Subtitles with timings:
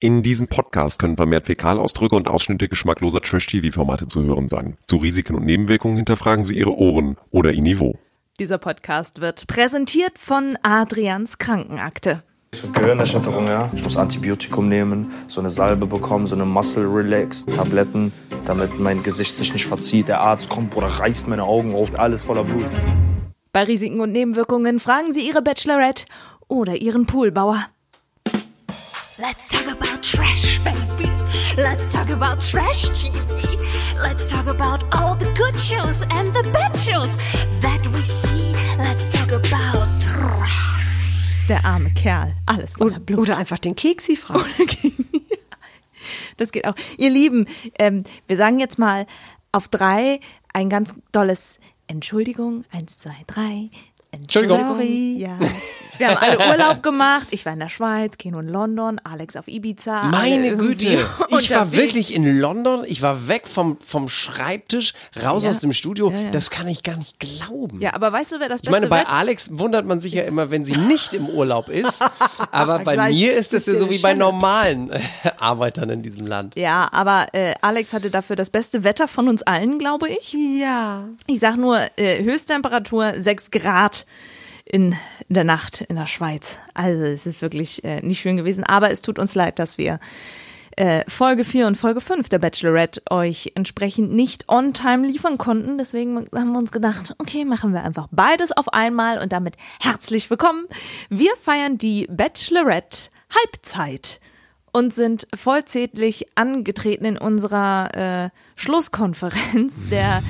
[0.00, 4.76] In diesem Podcast können vermehrt Fäkalausdrücke und Ausschnitte geschmackloser Trash-TV-Formate zu hören sein.
[4.86, 7.98] Zu Risiken und Nebenwirkungen hinterfragen Sie Ihre Ohren oder Ihr Niveau.
[8.38, 12.22] Dieser Podcast wird präsentiert von Adrians Krankenakte.
[12.54, 13.72] Ich habe Gehirnerschütterung, ja.
[13.74, 18.12] Ich muss Antibiotikum nehmen, so eine Salbe bekommen, so eine Muscle Relax Tabletten,
[18.44, 20.06] damit mein Gesicht sich nicht verzieht.
[20.06, 22.66] Der Arzt kommt, Bruder, reißt meine Augen auf, alles voller Blut.
[23.52, 26.04] Bei Risiken und Nebenwirkungen fragen Sie Ihre Bachelorette
[26.46, 27.66] oder Ihren Poolbauer.
[29.20, 31.10] Let's talk about trash, baby.
[31.56, 33.58] Let's talk about trash TV.
[34.00, 37.16] Let's talk about all the good shows and the bad shows
[37.60, 38.52] that we see.
[38.78, 41.48] Let's talk about trash.
[41.48, 43.22] Der arme Kerl, alles voller Blut.
[43.22, 44.44] Oder einfach den Keksi fragen.
[46.36, 46.76] Das geht auch.
[46.96, 47.46] Ihr Lieben,
[47.80, 49.04] ähm, wir sagen jetzt mal
[49.50, 50.20] auf drei
[50.52, 52.64] ein ganz tolles Entschuldigung.
[52.70, 53.70] Eins, zwei, drei.
[54.10, 54.58] Entschuldigung.
[54.60, 55.16] Sorry.
[55.18, 55.38] Ja.
[55.98, 57.26] Wir haben alle Urlaub gemacht.
[57.32, 60.04] Ich war in der Schweiz, Keno in London, Alex auf Ibiza.
[60.04, 60.86] Meine Güte,
[61.40, 65.50] ich war wirklich in London, ich war weg vom, vom Schreibtisch, raus Ja.
[65.50, 66.12] aus dem Studio.
[66.12, 66.30] Ja, ja.
[66.30, 67.80] Das kann ich gar nicht glauben.
[67.80, 70.12] Ja, aber weißt du, wer das Ich beste meine, bei Wetter- Alex wundert man sich
[70.12, 72.00] ja immer, wenn sie nicht im Urlaub ist.
[72.52, 75.00] Aber bei mir ist es ja so wie bei normalen äh,
[75.38, 76.54] Arbeitern in diesem Land.
[76.56, 80.32] Ja, aber äh, Alex hatte dafür das beste Wetter von uns allen, glaube ich.
[80.32, 81.04] Ja.
[81.26, 83.97] Ich sag nur äh, Höchsttemperatur 6 Grad
[84.64, 84.94] in
[85.28, 86.58] der Nacht in der Schweiz.
[86.74, 89.98] Also es ist wirklich äh, nicht schön gewesen, aber es tut uns leid, dass wir
[90.78, 95.76] äh, Folge 4 und Folge 5 der Bachelorette euch entsprechend nicht on time liefern konnten.
[95.78, 100.30] Deswegen haben wir uns gedacht, okay, machen wir einfach beides auf einmal und damit herzlich
[100.30, 100.66] willkommen.
[101.08, 104.20] Wir feiern die Bachelorette Halbzeit
[104.72, 110.22] und sind vollzählig angetreten in unserer äh, Schlusskonferenz der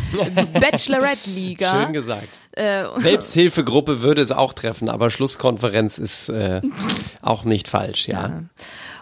[0.55, 1.84] Bachelorette-Liga.
[1.84, 2.28] Schön gesagt.
[2.53, 6.61] Äh, Selbsthilfegruppe würde es auch treffen, aber Schlusskonferenz ist äh,
[7.22, 8.42] auch nicht falsch, ja.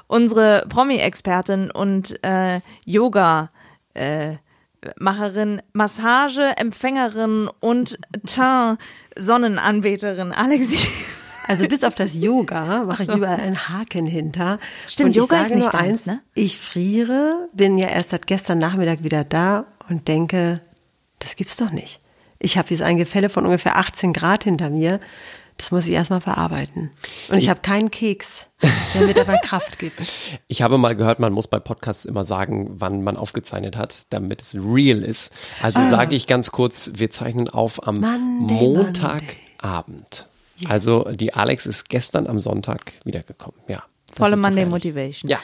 [0.07, 3.49] unsere Promi-Expertin und äh, Yoga
[3.95, 4.35] äh,
[4.97, 10.79] Macherin, Massage-Empfängerin und Teint-Sonnenanbeterin Alexi.
[11.47, 14.59] Also bis auf das Yoga mache ich überall einen Haken hinter.
[14.89, 16.21] Stimmt, Und ich Yoga ist sage nicht nur eins, ne?
[16.35, 20.61] Ich friere, bin ja erst seit gestern Nachmittag wieder da und denke,
[21.19, 22.01] das gibt's doch nicht.
[22.39, 25.01] Ich habe jetzt ein Gefälle von ungefähr 18 Grad hinter mir.
[25.57, 26.91] Das muss ich erstmal verarbeiten.
[27.31, 28.47] Und ich habe keinen Keks,
[28.95, 30.01] der mir dabei Kraft gibt.
[30.49, 34.43] Ich habe mal gehört, man muss bei Podcasts immer sagen, wann man aufgezeichnet hat, damit
[34.43, 35.33] es real ist.
[35.61, 40.29] Also sage ich ganz kurz, wir zeichnen auf am Monday, Montagabend.
[40.69, 43.61] Also die Alex ist gestern am Sonntag wiedergekommen.
[43.69, 43.83] Ja.
[44.13, 44.73] Volle Monday herrlich.
[44.73, 45.31] Motivation.
[45.31, 45.39] Ja.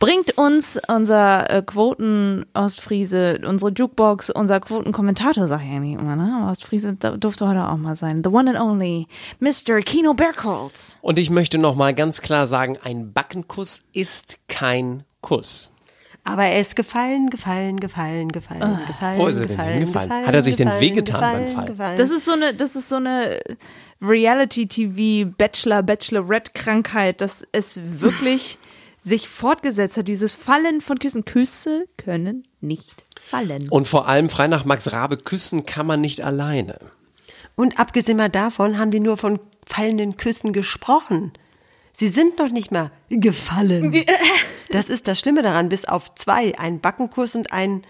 [0.00, 6.46] Bringt uns unser äh, Quoten-Ostfriese, unsere Jukebox, unser Quoten-Kommentator, sag ich eigentlich immer, ne?
[6.48, 8.22] Ostfriese durfte heute auch mal sein.
[8.22, 9.08] The one and only
[9.40, 9.80] Mr.
[9.80, 10.98] Kino Bergholz.
[11.02, 15.72] Und ich möchte noch mal ganz klar sagen, ein Backenkuss ist kein Kuss.
[16.22, 19.18] Aber er ist gefallen, gefallen, gefallen, gefallen, gefallen.
[19.18, 20.08] Wo ist er denn gefallen, hingefallen?
[20.10, 21.64] gefallen, Hat er sich denn gefallen, wehgetan beim Fall?
[21.64, 21.96] gefallen.
[21.98, 23.40] Das ist so eine, das ist so eine
[24.00, 28.58] Reality-TV, Bachelor, Bachelorette-Krankheit, dass es wirklich
[28.98, 30.08] sich fortgesetzt hat.
[30.08, 31.24] Dieses Fallen von Küssen.
[31.24, 33.68] Küsse können nicht fallen.
[33.68, 36.78] Und vor allem frei nach Max Rabe, küssen kann man nicht alleine.
[37.54, 41.32] Und abgesehen mal davon haben die nur von fallenden Küssen gesprochen.
[41.92, 43.94] Sie sind noch nicht mal gefallen.
[44.70, 47.80] Das ist das Schlimme daran, bis auf zwei, ein Backenkuss und ein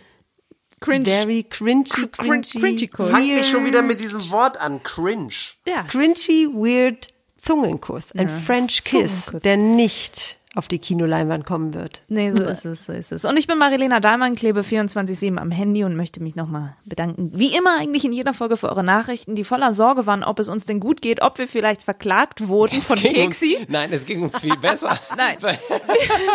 [0.80, 1.04] Cringe.
[1.04, 2.88] very cringy, Cr- cringy, cringy.
[3.10, 5.34] Fang mich schon wieder mit diesem Wort an, cringe.
[5.66, 5.82] Ja.
[5.82, 7.08] cringy, weird
[7.40, 8.12] Zungenkuss.
[8.16, 9.42] Ein French Kiss, Zungenkuss.
[9.42, 12.00] der nicht auf die Kinoleinwand kommen wird.
[12.08, 13.24] Nee, so ist es, so ist es.
[13.26, 17.30] Und ich bin Marilena Dahlmann, klebe 24-7 am Handy und möchte mich nochmal bedanken.
[17.34, 20.48] Wie immer eigentlich in jeder Folge für eure Nachrichten, die voller Sorge waren, ob es
[20.48, 23.56] uns denn gut geht, ob wir vielleicht verklagt wurden von Ging Keksi.
[23.56, 24.98] Uns, nein, es ging uns viel besser.
[25.16, 25.36] Nein.
[25.40, 25.58] Weil-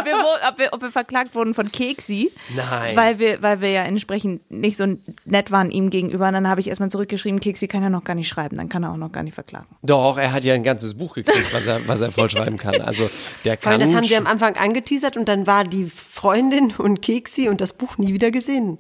[0.04, 2.32] wir, wo- ob, wir, ob wir verklagt wurden von Keksi.
[2.56, 2.96] Nein.
[2.96, 4.86] Weil wir, weil wir ja entsprechend nicht so
[5.26, 6.28] nett waren ihm gegenüber.
[6.28, 8.84] Und dann habe ich erstmal zurückgeschrieben, Keksi kann ja noch gar nicht schreiben, dann kann
[8.84, 9.68] er auch noch gar nicht verklagen.
[9.82, 12.80] Doch, er hat ja ein ganzes Buch gekriegt, was er, was er vollschreiben kann.
[12.82, 13.10] Also
[13.44, 14.03] der Weil kann.
[14.04, 17.98] Haben sie am Anfang angeteasert und dann war die Freundin und Keksi und das Buch
[17.98, 18.78] nie wieder gesehen.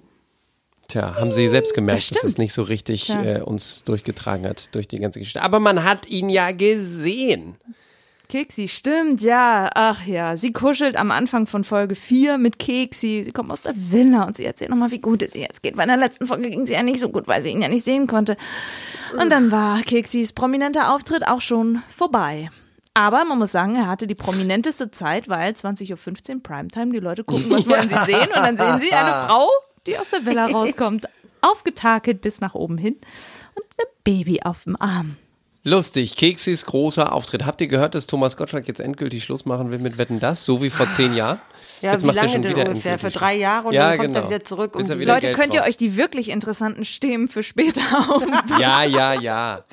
[0.89, 4.75] Tja, haben sie selbst gemerkt, Das dass es nicht so richtig äh, uns durchgetragen hat
[4.75, 5.41] durch die ganze Geschichte.
[5.41, 7.57] Aber man hat ihn ja gesehen.
[8.29, 9.69] Keksi, stimmt, ja.
[9.75, 13.23] Ach ja, sie kuschelt am Anfang von Folge 4 mit Keksi.
[13.23, 15.75] Sie kommt aus der Villa und sie erzählt nochmal, wie gut es ihr jetzt geht.
[15.75, 17.85] Bei der letzten Folge ging sie ja nicht so gut, weil sie ihn ja nicht
[17.85, 18.35] sehen konnte.
[19.19, 22.49] Und dann war Keksis prominenter Auftritt auch schon vorbei.
[22.93, 27.23] Aber man muss sagen, er hatte die prominenteste Zeit, weil 20.15 Uhr Primetime, die Leute
[27.23, 28.27] gucken, was wollen sie sehen?
[28.27, 29.47] Und dann sehen sie eine Frau,
[29.87, 31.07] die aus der Villa rauskommt,
[31.41, 32.97] aufgetakelt bis nach oben hin
[33.55, 35.17] und ein Baby auf dem Arm.
[35.65, 37.45] Lustig, Keksis großer Auftritt.
[37.45, 40.61] Habt ihr gehört, dass Thomas Gottschalk jetzt endgültig Schluss machen will mit Wetten das, so
[40.61, 41.39] wie vor zehn Jahren?
[41.81, 42.99] Ja, jetzt wie macht er lange schon denn wieder ungefähr?
[42.99, 44.25] Für drei Jahre und Ja, dann kommt genau.
[44.25, 44.73] er wieder zurück.
[44.73, 48.33] Bis Um er Leute, Geld könnt ihr euch die wirklich interessanten Stimmen für später aufbauen?
[48.59, 49.63] Ja, ja, ja.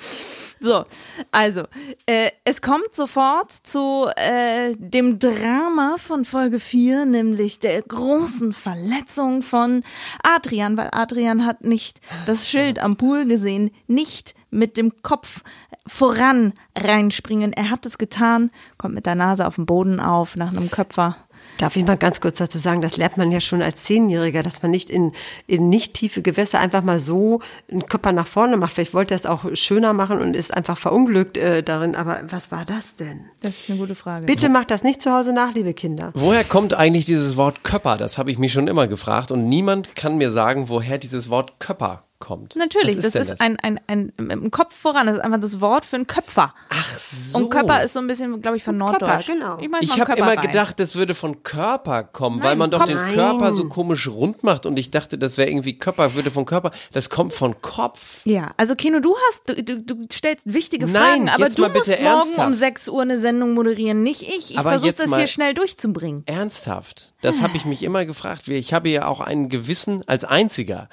[0.62, 0.84] So,
[1.32, 1.62] also,
[2.04, 9.40] äh, es kommt sofort zu äh, dem Drama von Folge 4, nämlich der großen Verletzung
[9.40, 9.82] von
[10.22, 15.42] Adrian, weil Adrian hat nicht das Schild am Pool gesehen, nicht mit dem Kopf
[15.86, 17.54] voran reinspringen.
[17.54, 21.16] Er hat es getan, kommt mit der Nase auf den Boden auf, nach einem Köpfer.
[21.60, 24.62] Darf ich mal ganz kurz dazu sagen, das lernt man ja schon als Zehnjähriger, dass
[24.62, 25.12] man nicht in,
[25.46, 27.40] in nicht tiefe Gewässer einfach mal so
[27.70, 28.72] einen Körper nach vorne macht.
[28.72, 31.96] Vielleicht wollte er es auch schöner machen und ist einfach verunglückt äh, darin.
[31.96, 33.26] Aber was war das denn?
[33.42, 34.24] Das ist eine gute Frage.
[34.24, 36.12] Bitte macht das nicht zu Hause nach, liebe Kinder.
[36.14, 37.98] Woher kommt eigentlich dieses Wort Köpper?
[37.98, 41.60] Das habe ich mich schon immer gefragt und niemand kann mir sagen, woher dieses Wort
[41.60, 42.55] Köpper kommt.
[42.55, 45.61] Natürlich, Was das denn ist ein, ein, ein, im Kopf voran, das ist einfach das
[45.61, 46.55] Wort für einen Köpfer.
[46.69, 47.38] Ach so.
[47.38, 49.26] Und Körper ist so ein bisschen, glaube ich, von Körper, Norddeutsch.
[49.26, 49.58] genau.
[49.61, 50.46] Ich, mein Ich habe Körper immer rein.
[50.46, 52.88] gedacht, das würde von Körper kommen, weil Nein, man doch Kopf.
[52.88, 53.14] den Nein.
[53.14, 56.70] Körper so komisch rund macht und ich dachte, das wäre irgendwie Körper, würde von Körper.
[56.93, 58.20] Das kommt von Kopf.
[58.25, 60.93] Ja, also Keno, du hast, du, du, du stellst wichtige Nein,
[61.26, 62.46] Fragen, aber jetzt du musst morgen ernsthaft.
[62.49, 64.50] um 6 Uhr eine Sendung moderieren, nicht ich.
[64.52, 66.23] Ich Aber versuche das hier schnell durchzubringen.
[66.26, 67.14] Ernsthaft.
[67.23, 68.49] Das habe ich mich immer gefragt.
[68.49, 70.88] Ich habe ja auch ein Gewissen als einziger.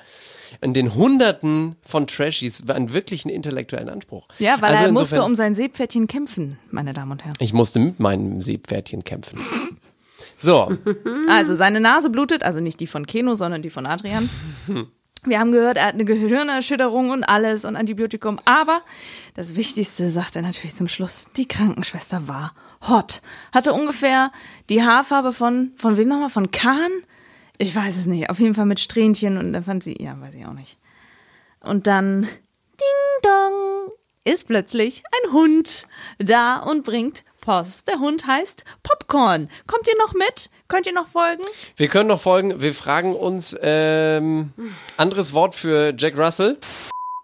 [0.61, 4.27] In den Hunderten von Trashies einen wirklichen intellektuellen Anspruch.
[4.39, 7.35] Ja, weil also er musste um sein Seepferdchen kämpfen, meine Damen und Herren.
[7.39, 9.39] Ich musste mit meinem Seepferdchen kämpfen.
[10.37, 10.77] So,
[11.29, 14.29] Also seine Nase blutet, also nicht die von Keno, sondern die von Adrian.
[15.25, 18.39] Wir haben gehört, er hat eine Gehirnerschütterung und alles und Antibiotikum.
[18.45, 18.81] Aber
[19.33, 21.29] das Wichtigste sagt er natürlich zum Schluss.
[21.35, 22.53] Die Krankenschwester war
[22.87, 23.21] hot.
[23.51, 24.31] Hatte ungefähr
[24.69, 26.29] die Haarfarbe von, von wem nochmal?
[26.29, 26.91] Von Kahn?
[27.57, 28.29] Ich weiß es nicht.
[28.29, 30.77] Auf jeden Fall mit Strähnchen und dann fand sie, ja, weiß ich auch nicht.
[31.59, 33.91] Und dann, ding dong,
[34.23, 35.87] ist plötzlich ein Hund
[36.19, 37.87] da und bringt Post.
[37.87, 39.49] Der Hund heißt Popcorn.
[39.65, 40.49] Kommt ihr noch mit?
[40.67, 41.41] Könnt ihr noch folgen?
[41.77, 42.61] wir können noch folgen.
[42.61, 44.51] Wir fragen uns, ähm,
[44.97, 46.57] anderes Wort für Jack Russell.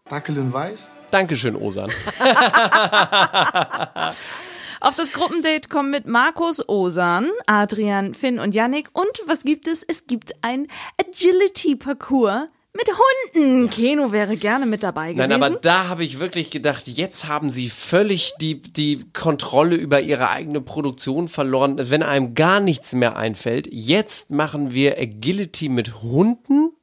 [0.10, 0.94] Dackeln weiß.
[1.12, 1.92] Dankeschön, Osan.
[4.84, 8.90] Auf das Gruppendate kommen mit Markus Osan, Adrian, Finn und Yannick.
[8.92, 9.82] Und was gibt es?
[9.82, 10.68] Es gibt ein
[11.00, 12.90] Agility-Parcours mit
[13.34, 13.70] Hunden.
[13.70, 15.30] Keno wäre gerne mit dabei gewesen.
[15.30, 20.02] Nein, aber da habe ich wirklich gedacht, jetzt haben sie völlig die, die Kontrolle über
[20.02, 21.78] ihre eigene Produktion verloren.
[21.80, 26.74] Wenn einem gar nichts mehr einfällt, jetzt machen wir Agility mit Hunden?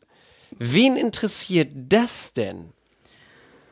[0.59, 2.73] Wen interessiert das denn?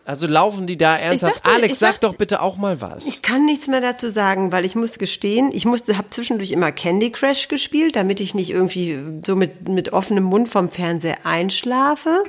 [0.08, 1.34] Also laufen die da ernsthaft?
[1.44, 3.06] sagte- Alex, ich sag sagte- doch bitte auch mal was.
[3.06, 6.72] Ich kann nichts mehr dazu sagen, weil ich muss gestehen, ich musste, habe zwischendurch immer
[6.72, 12.24] Candy Crush gespielt, damit ich nicht irgendwie so mit, mit offenem Mund vom Fernseher einschlafe.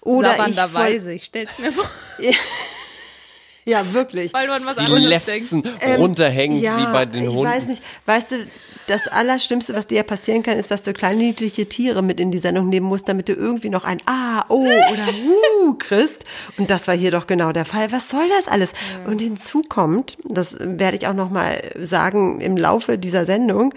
[0.00, 1.88] Oder ich voll, Sabbernderweise, ich stell's mir vor.
[3.64, 4.32] ja wirklich.
[4.32, 5.52] Weil du an was die anderes denkst.
[5.52, 7.44] Lefzen runterhängt ja, wie bei den ich Hunden.
[7.44, 7.82] weiß nicht.
[8.06, 8.46] Weißt du,
[8.90, 12.30] das Allerschlimmste, was dir ja passieren kann, ist, dass du kleine niedliche Tiere mit in
[12.30, 15.06] die Sendung nehmen musst, damit du irgendwie noch ein Ah, Oh oder
[15.64, 16.24] Uh kriegst.
[16.58, 17.92] Und das war hier doch genau der Fall.
[17.92, 18.72] Was soll das alles?
[19.06, 23.72] Und hinzu kommt, das werde ich auch noch mal sagen im Laufe dieser Sendung,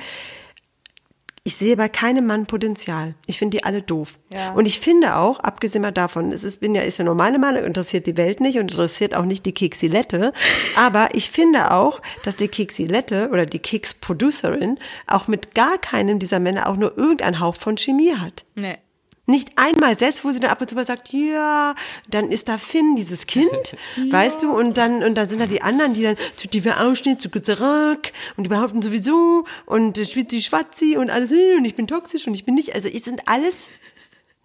[1.45, 3.15] ich sehe bei keinem Mann Potenzial.
[3.25, 4.17] Ich finde die alle doof.
[4.33, 4.53] Ja.
[4.53, 7.57] Und ich finde auch, abgesehen mal davon, es ist, bin ja, ist ja normale Mann,
[7.57, 10.31] interessiert die Welt nicht und interessiert auch nicht die Keksilette.
[10.77, 16.39] Aber ich finde auch, dass die Keksilette oder die Keks-Producerin auch mit gar keinem dieser
[16.39, 18.45] Männer auch nur irgendeinen Hauch von Chemie hat.
[18.55, 18.77] Nee.
[19.25, 21.75] Nicht einmal, selbst wo sie dann ab und zu mal sagt, ja,
[22.09, 23.77] dann ist da Finn, dieses Kind,
[24.11, 27.21] weißt du, und dann, und dann sind da die anderen, die dann zu tiefer Ausschnitt,
[27.21, 31.63] zu kurzer Rock, und die behaupten sowieso, und äh, schwitzi schwatzi, und alles, äh, und
[31.63, 33.69] ich bin toxisch, und ich bin nicht, also, es sind alles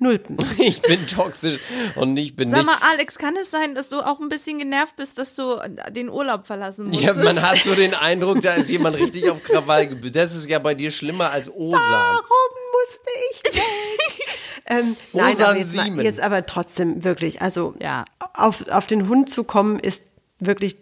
[0.00, 0.36] Nulpen.
[0.58, 1.58] Ich bin toxisch
[1.96, 2.66] und ich bin Sag nicht.
[2.66, 5.56] mal, Alex, kann es sein, dass du auch ein bisschen genervt bist, dass du
[5.90, 7.24] den Urlaub verlassen Ja, musstest?
[7.24, 10.14] man hat so den Eindruck, da ist jemand richtig auf Krawall gebildet.
[10.22, 11.80] Das ist ja bei dir schlimmer als Osan.
[11.80, 14.38] Warum musste ich weg?
[14.68, 18.04] Ähm, nein, aber jetzt, mal, jetzt aber trotzdem wirklich, also Ja.
[18.34, 20.04] auf, auf den Hund zu kommen, ist
[20.38, 20.76] wirklich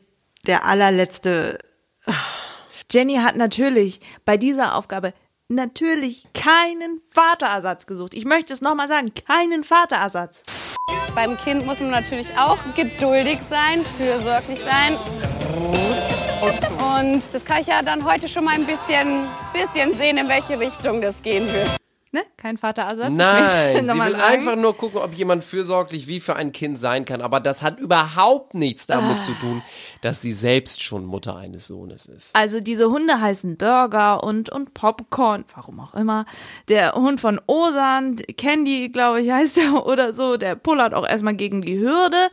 [0.46, 1.58] der allerletzte
[2.90, 5.12] Jenny hat natürlich bei dieser Aufgabe
[5.48, 8.14] natürlich keinen Vaterersatz gesucht.
[8.14, 10.44] Ich möchte es nochmal sagen, keinen Vaterersatz.
[11.14, 14.96] Beim Kind muss man natürlich auch geduldig sein, fürsorglich sein.
[16.42, 20.58] Und das kann ich ja dann heute schon mal ein bisschen, bisschen sehen, in welche
[20.60, 21.70] Richtung das gehen wird.
[22.16, 22.22] Ne?
[22.38, 23.12] Kein Vaterersatz.
[23.12, 24.14] Nein, sie will sagen.
[24.14, 27.20] einfach nur gucken, ob jemand fürsorglich wie für ein Kind sein kann.
[27.20, 29.60] Aber das hat überhaupt nichts damit zu tun,
[30.00, 32.34] dass sie selbst schon Mutter eines Sohnes ist.
[32.34, 36.24] Also diese Hunde heißen Burger und, und Popcorn, warum auch immer.
[36.68, 41.34] Der Hund von Osan, Candy, glaube ich, heißt er oder so, der pullert auch erstmal
[41.34, 42.30] gegen die Hürde.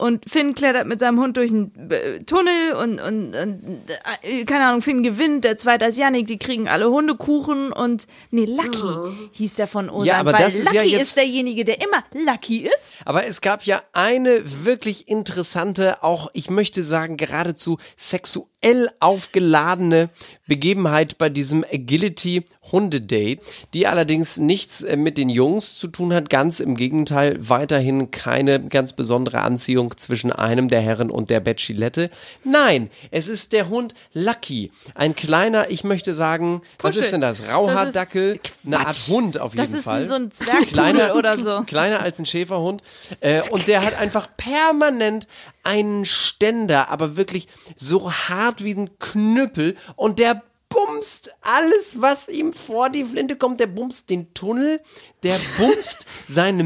[0.00, 3.80] Und Finn klettert mit seinem Hund durch einen äh, Tunnel und, und, und
[4.22, 8.46] äh, keine Ahnung, Finn gewinnt, der zweite ist Yannick, die kriegen alle Hundekuchen und nee,
[8.46, 11.64] Lucky hieß der von Osan, Ja, aber weil das ist Lucky ja jetzt- ist derjenige,
[11.64, 12.94] der immer Lucky ist.
[13.04, 17.78] Aber es gab ja eine wirklich interessante, auch ich möchte sagen geradezu
[18.62, 20.10] sexuell aufgeladene
[20.46, 23.38] Begebenheit bei diesem Agility Hundedate,
[23.72, 28.60] die allerdings nichts äh, mit den Jungs zu tun hat, ganz im Gegenteil, weiterhin keine
[28.60, 32.10] ganz besondere Anziehung zwischen einem der Herren und der Bachelette.
[32.44, 37.04] Nein, es ist der Hund Lucky, ein kleiner, ich möchte sagen, was Puschel.
[37.04, 37.48] ist denn das?
[37.48, 38.94] Rauhaardackel, eine Art.
[39.08, 40.02] Hund auf jeden Das ist Fall.
[40.02, 41.62] ein- so ein Zwergpudel oder so.
[41.62, 42.82] Kleiner als ein Schäferhund.
[43.20, 45.26] Äh, und der hat einfach permanent
[45.62, 49.76] einen Ständer, aber wirklich so hart wie ein Knüppel.
[49.96, 53.60] Und der bumst alles, was ihm vor die Flinte kommt.
[53.60, 54.80] Der bumst den Tunnel,
[55.22, 56.64] der bumst seine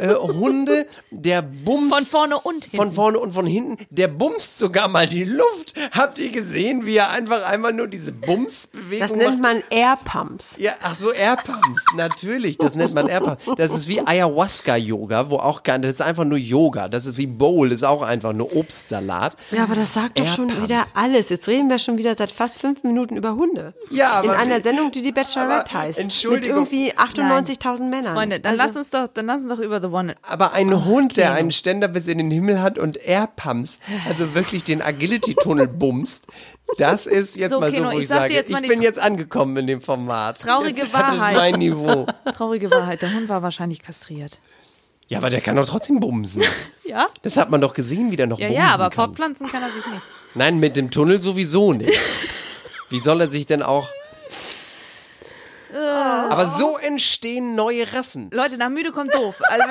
[0.00, 2.76] Mithunde, der bumst Von vorne und hinten.
[2.76, 3.76] von vorne und von hinten.
[3.90, 5.74] Der bumst sogar mal die Luft.
[5.92, 9.20] Habt ihr gesehen, wie er einfach einmal nur diese Bumsbewegung Das macht?
[9.20, 10.56] nennt man Air Pumps.
[10.58, 13.44] Ja, ach so, Airpumps, natürlich, das nennt man Airpumps.
[13.56, 16.88] Das ist wie Ayahuasca-Yoga, wo auch gar das ist einfach nur Yoga.
[16.88, 19.36] Das ist wie Bowl, das ist auch einfach nur Obstsalat.
[19.50, 21.28] Ja, aber das sagt doch schon wieder alles.
[21.28, 23.74] Jetzt reden wir schon wieder seit fast fünf Minuten über Hunde.
[23.90, 25.98] Ja, In aber einer wie- Sendung, die die Bachelorette aber, heißt.
[25.98, 26.60] Entschuldigung.
[26.62, 28.14] Mit irgendwie 98.000 Männern.
[28.14, 30.16] Freunde, dann Also- lass uns doch, dann lass uns doch über The One.
[30.22, 34.64] Aber ein Hund, der einen Ständer bis in den Himmel hat und Airpumps, also wirklich
[34.64, 36.26] den Agility-Tunnel bumst,
[36.76, 39.56] das ist jetzt So, mal so, Keno, wo ich sag sage, ich bin jetzt angekommen
[39.56, 40.40] in dem Format.
[40.40, 41.14] Traurige jetzt Wahrheit.
[41.34, 42.06] es mein Niveau.
[42.36, 44.38] Traurige Wahrheit, der Hund war wahrscheinlich kastriert.
[45.08, 46.42] Ja, aber der kann doch trotzdem bumsen.
[46.84, 47.06] Ja?
[47.20, 48.92] Das hat man doch gesehen, wie der noch Ja, bumsen ja, aber kann.
[49.08, 50.00] fortpflanzen kann er sich nicht.
[50.34, 52.00] Nein, mit dem Tunnel sowieso nicht.
[52.88, 53.86] Wie soll er sich denn auch.
[55.74, 58.30] Aber so entstehen neue Rassen.
[58.32, 59.36] Leute, nach müde kommt doof.
[59.48, 59.66] Also,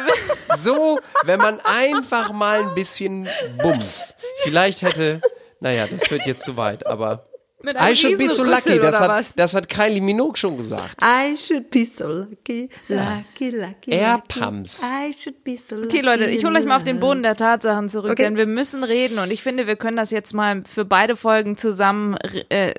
[0.55, 3.27] So, wenn man einfach mal ein bisschen
[3.61, 4.15] bumst.
[4.43, 5.21] Vielleicht hätte.
[5.59, 7.23] Naja, das führt jetzt zu weit, aber.
[7.63, 8.77] Mit einem I should be so lucky.
[8.79, 10.95] Das oder hat, das hat Kylie Minogue schon gesagt.
[11.03, 13.91] I should be so lucky, lucky, lucky.
[13.91, 14.39] Air lucky.
[14.39, 14.83] Pumps.
[14.83, 15.87] I should be so lucky.
[15.87, 18.21] okay, Leute, ich hole euch mal auf den Boden der Tatsachen zurück, Okay.
[18.21, 21.57] denn wir müssen reden und ich finde, wir können das jetzt mal für beide Folgen
[21.57, 22.15] zusammen
[22.49, 22.75] äh,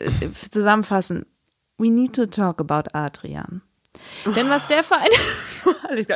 [0.49, 1.27] zusammenfassen.
[1.79, 3.63] We need to talk about Adrian.
[4.37, 5.09] Denn was der für ein
[5.89, 6.09] Alex,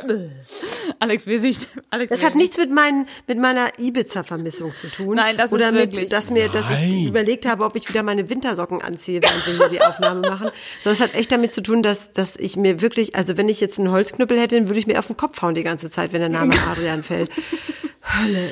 [1.01, 1.59] Alex will sich
[1.91, 5.17] Alex Das will hat nichts mit, meinen, mit meiner Ibiza-Vermissung zu tun.
[5.17, 8.03] Nein, das ist Oder wirklich- mit, dass, mir, dass ich überlegt habe, ob ich wieder
[8.05, 10.51] meine Wintersocken anziehe, während wir hier die Aufnahme machen.
[10.85, 13.61] Sondern es hat echt damit zu tun, dass, dass ich mir wirklich, also wenn ich
[13.61, 16.13] jetzt einen Holzknüppel hätte, dann würde ich mir auf den Kopf hauen die ganze Zeit,
[16.13, 17.31] wenn der Name Adrian fällt.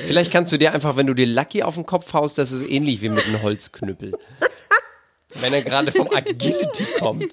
[0.07, 2.63] Vielleicht kannst du dir einfach, wenn du dir Lucky auf den Kopf haust, das ist
[2.69, 4.13] ähnlich wie mit einem Holzknüppel.
[5.35, 7.31] Wenn er gerade vom Agility kommt.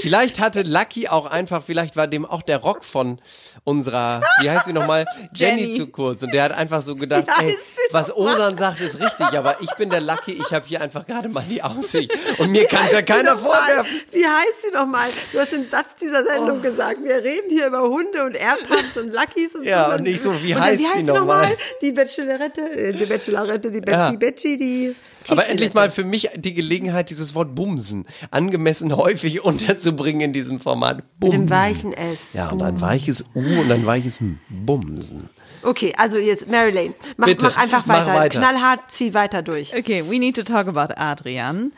[0.00, 3.18] Vielleicht hatte Lucky auch einfach, vielleicht war dem auch der Rock von
[3.64, 5.04] unserer, wie heißt sie nochmal?
[5.34, 5.74] Jenny, Jenny.
[5.74, 6.22] zu kurz.
[6.22, 9.56] Und der hat einfach so gedacht, Wie ey, sie was Osan sagt, ist richtig, aber
[9.60, 12.10] ich bin der Lucky, ich habe hier einfach gerade mal die Aussicht.
[12.38, 14.00] Und mir kann es ja keiner vorwerfen.
[14.10, 15.08] Wie heißt sie nochmal?
[15.32, 17.02] Du hast den Satz dieser Sendung gesagt.
[17.04, 19.96] Wir reden hier über Hunde und Airpumps und Luckys und Ja, so.
[19.96, 21.56] und nicht so, wie heißt wie sie heißt nochmal?
[21.82, 24.18] Die Bachelorette, äh, die Bachelorette, die Betsy, Ja.
[24.18, 24.94] Betsy, die.
[25.28, 30.60] Aber endlich mal für mich die Gelegenheit, dieses Wort Bumsen angemessen häufig unterzubringen in diesem
[30.60, 30.96] Format.
[30.96, 31.40] Mit Bumsen.
[31.46, 32.32] dem weichen S.
[32.34, 35.28] Ja, und ein weiches U und ein weiches Bumsen.
[35.62, 38.14] Okay, also jetzt, Mary Lane, mach, Bitte, mach einfach mach weiter.
[38.14, 38.38] weiter.
[38.38, 39.74] Knallhart, zieh weiter durch.
[39.74, 41.72] Okay, we need to talk about Adrian.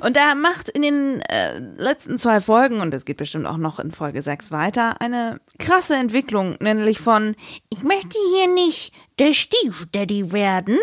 [0.00, 3.80] Und er macht in den äh, letzten zwei Folgen, und es geht bestimmt auch noch
[3.80, 7.34] in Folge 6 weiter, eine krasse Entwicklung, nämlich von
[7.68, 10.78] Ich möchte hier nicht der Stiefdaddy werden.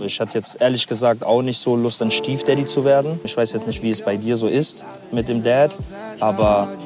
[0.00, 3.20] Ich hatte jetzt ehrlich gesagt auch nicht so Lust, ein Stiefdaddy zu werden.
[3.24, 5.76] Ich weiß jetzt nicht, wie es bei dir so ist mit dem Dad,
[6.20, 6.76] aber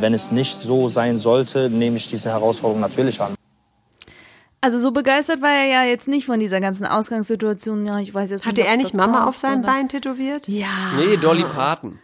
[0.00, 3.34] wenn es nicht so sein sollte, nehme ich diese Herausforderung natürlich an.
[4.60, 7.84] Also so begeistert war er ja jetzt nicht von dieser ganzen Ausgangssituation.
[7.84, 10.46] Ja, ich weiß jetzt Hatte nicht, er nicht Mama auf seinem Bein tätowiert?
[10.46, 10.68] Ja.
[10.96, 11.98] Nee, Dolly Parton.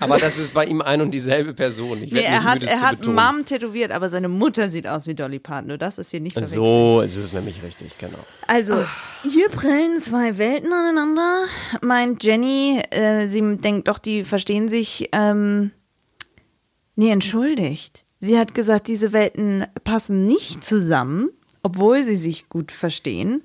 [0.00, 2.02] Aber das ist bei ihm ein und dieselbe Person.
[2.02, 3.16] Ich Nee, er hat, müde, er hat betonen.
[3.16, 5.68] Mom tätowiert, aber seine Mutter sieht aus wie Dolly Parton.
[5.68, 6.56] Nur das ist hier nicht verwechselt.
[6.56, 8.18] So ist es nämlich richtig, genau.
[8.46, 8.84] Also,
[9.22, 11.44] hier prellen zwei Welten aneinander,
[11.82, 12.80] meint Jenny.
[12.90, 15.08] Äh, sie denkt doch, die verstehen sich.
[15.12, 15.70] Ähm,
[16.96, 18.04] nee, entschuldigt.
[18.18, 21.30] Sie hat gesagt, diese Welten passen nicht zusammen,
[21.62, 23.42] obwohl sie sich gut verstehen.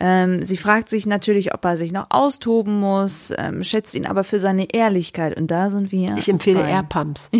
[0.00, 4.24] Ähm, sie fragt sich natürlich, ob er sich noch austoben muss, ähm, schätzt ihn aber
[4.24, 5.36] für seine Ehrlichkeit.
[5.36, 6.16] Und da sind wir.
[6.16, 7.28] Ich empfehle beim- Airpumps.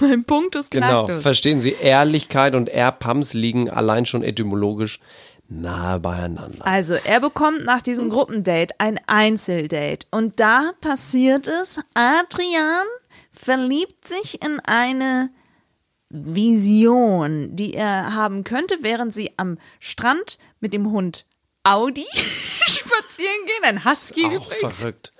[0.00, 1.04] Ja, beim Punktus Genau.
[1.06, 1.22] Knactus.
[1.22, 4.98] Verstehen Sie, Ehrlichkeit und Airpumps liegen allein schon etymologisch
[5.48, 6.66] nahe beieinander.
[6.66, 10.06] Also, er bekommt nach diesem Gruppendate ein Einzeldate.
[10.10, 12.86] Und da passiert es, Adrian
[13.30, 15.30] verliebt sich in eine
[16.14, 21.26] Vision, die er haben könnte, während sie am Strand mit dem Hund
[21.64, 22.04] Audi
[22.66, 23.64] spazieren gehen.
[23.64, 24.78] Ein Husky Auch übrigens.
[24.80, 25.10] verrückt.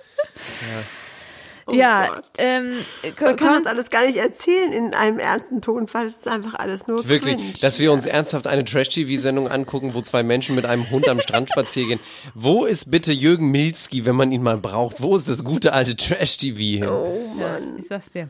[1.71, 2.23] ja, Gott.
[2.37, 2.73] ähm,
[3.19, 6.05] Man kann das alles gar nicht erzählen in einem ernsten Tonfall.
[6.05, 7.53] Es ist einfach alles nur Wirklich, cringe.
[7.61, 11.49] dass wir uns ernsthaft eine Trash-TV-Sendung angucken, wo zwei Menschen mit einem Hund am Strand
[11.49, 11.99] spazieren gehen.
[12.35, 15.01] Wo ist bitte Jürgen Milzki, wenn man ihn mal braucht?
[15.01, 16.87] Wo ist das gute alte Trash-TV hin?
[16.87, 17.25] Oh.
[17.79, 18.29] Ich sag's dir.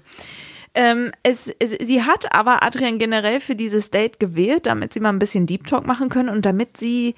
[0.76, 5.10] Ähm, es, es, sie hat aber Adrian generell für dieses Date gewählt, damit sie mal
[5.10, 7.16] ein bisschen Deep Talk machen können und damit sie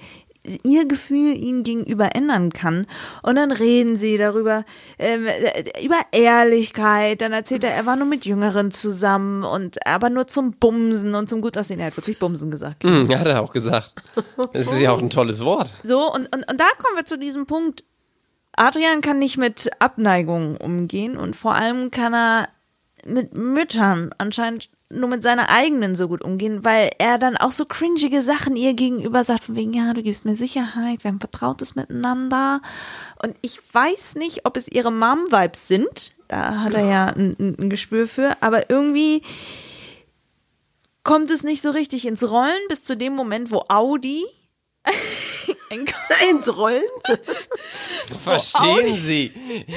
[0.62, 2.86] ihr Gefühl ihm gegenüber ändern kann.
[3.22, 4.64] Und dann reden sie darüber,
[4.98, 7.20] ähm, äh, über Ehrlichkeit.
[7.20, 11.28] Dann erzählt er, er war nur mit Jüngeren zusammen und aber nur zum Bumsen und
[11.28, 11.80] zum Gutaussehen.
[11.80, 12.84] Er hat wirklich Bumsen gesagt.
[12.84, 13.94] Hm, hat er auch gesagt.
[14.52, 15.80] Das ist ja auch ein tolles Wort.
[15.82, 17.84] So, und, und, und da kommen wir zu diesem Punkt.
[18.56, 22.48] Adrian kann nicht mit Abneigung umgehen und vor allem kann er
[23.08, 27.66] mit Müttern anscheinend nur mit seiner eigenen so gut umgehen, weil er dann auch so
[27.66, 31.74] cringige Sachen ihr gegenüber sagt, von wegen, ja, du gibst mir Sicherheit, wir haben Vertrautes
[31.74, 32.62] miteinander.
[33.22, 36.14] Und ich weiß nicht, ob es ihre Mom-Vibes sind.
[36.28, 39.22] Da hat er ja ein, ein- ein Gespür für, aber irgendwie
[41.04, 44.24] kommt es nicht so richtig ins Rollen bis zu dem Moment, wo Audi
[45.70, 45.84] ein
[46.30, 46.82] ins Rollen.
[48.22, 49.32] Verstehen Sie,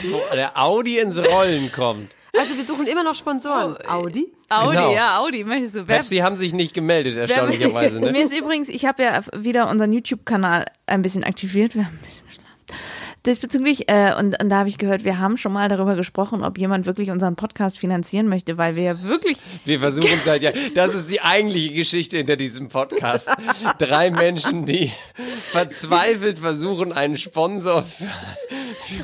[0.10, 2.14] wo der Audi ins Rollen kommt.
[2.38, 3.76] Also wir suchen immer noch Sponsoren.
[3.88, 4.32] Audi?
[4.50, 4.94] Audi, Genau.
[4.94, 5.88] ja, Audi, möchtest du.
[5.88, 8.00] Wer, Pepsi haben sich nicht gemeldet, erstaunlicherweise.
[8.02, 8.22] Mir Ne?
[8.22, 11.76] ist übrigens, ich habe ja wieder unseren YouTube-Kanal ein bisschen aktiviert.
[11.76, 12.26] Wir haben ein bisschen.
[13.28, 16.58] Diesbezüglich, äh, und, und da habe ich gehört, wir haben schon mal darüber gesprochen, ob
[16.58, 19.38] jemand wirklich unseren Podcast finanzieren möchte, weil wir ja wirklich.
[19.64, 20.52] Wir versuchen es halt ja.
[20.74, 23.30] Das ist die eigentliche Geschichte hinter diesem Podcast.
[23.78, 28.08] Drei Menschen, die verzweifelt versuchen, einen Sponsor für,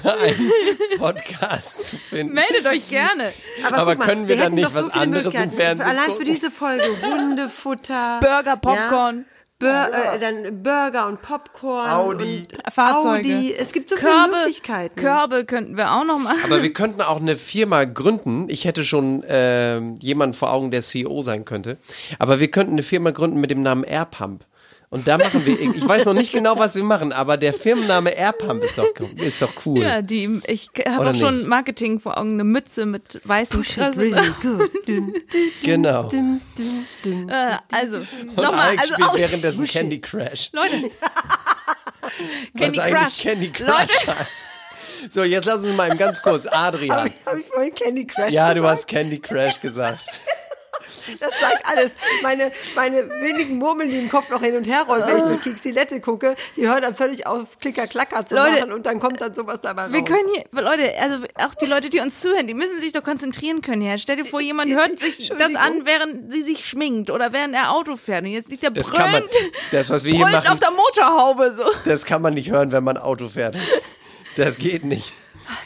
[0.02, 0.52] für einen
[0.98, 2.34] Podcast zu finden.
[2.34, 3.32] Meldet euch gerne.
[3.72, 5.52] Aber guck mal, können wir dann hätten nicht doch so was anderes im.
[5.52, 6.26] Fernsehen Allein gucken?
[6.26, 8.20] für diese Folge Hundefutter.
[8.20, 9.26] Burger, Popcorn.
[9.60, 11.90] Bur äh, dann Burger und Popcorn.
[11.90, 12.44] Audi.
[12.52, 13.20] Und Fahrzeuge.
[13.20, 13.56] Audi.
[13.56, 14.96] Es gibt so viele Körbe, Möglichkeiten.
[14.96, 16.40] Körbe könnten wir auch noch machen.
[16.44, 18.50] Aber wir könnten auch eine Firma gründen.
[18.50, 21.78] Ich hätte schon ähm, jemanden vor Augen, der CEO sein könnte.
[22.20, 24.46] Aber wir könnten eine Firma gründen mit dem Namen Airpump.
[24.90, 28.12] Und da machen wir, ich weiß noch nicht genau, was wir machen, aber der Firmenname
[28.12, 29.84] Airpump ist doch, ist doch cool.
[29.84, 31.48] Ja, die, ich habe auch schon nicht?
[31.48, 34.00] Marketing vor Augen, eine Mütze mit weißem Kresse.
[34.00, 34.32] Really
[35.64, 36.04] Genau.
[36.08, 36.42] dün.
[37.30, 38.00] Äh, also,
[38.38, 40.52] nochmal, also spielt auch, währenddessen Candy Crush.
[40.54, 40.90] Leute.
[42.54, 43.22] was Candy eigentlich Crush.
[43.24, 44.08] Candy Crush Leute.
[44.08, 44.52] heißt.
[45.10, 46.48] So, jetzt lass uns mal eben ganz kurz.
[46.48, 47.12] Adrian.
[47.26, 48.78] Habe ich vorhin Candy Crush Ja, du gesagt?
[48.78, 50.00] hast Candy Crush gesagt.
[51.20, 51.92] Das sagt alles.
[52.24, 55.42] Meine, meine wenigen Murmeln, die im Kopf noch hin und her rollen, wenn ich durch
[55.42, 59.34] Kixilette gucke, die hören dann völlig auf Klicker-Klacker zu Leute, machen und dann kommt dann
[59.34, 59.94] sowas dabei raus.
[59.94, 63.04] Wir können hier, Leute, also auch die Leute, die uns zuhören, die müssen sich doch
[63.04, 63.98] konzentrieren können hier.
[63.98, 67.72] Stell dir vor, jemand hört sich das an, während sie sich schminkt oder während er
[67.72, 68.24] Auto fährt.
[68.24, 69.24] Und jetzt liegt er Das kann man,
[69.72, 71.66] das, was wir hier machen, auf der Motorhaube so.
[71.86, 73.58] das kann man nicht hören, wenn man Auto fährt.
[74.36, 75.14] Das geht nicht.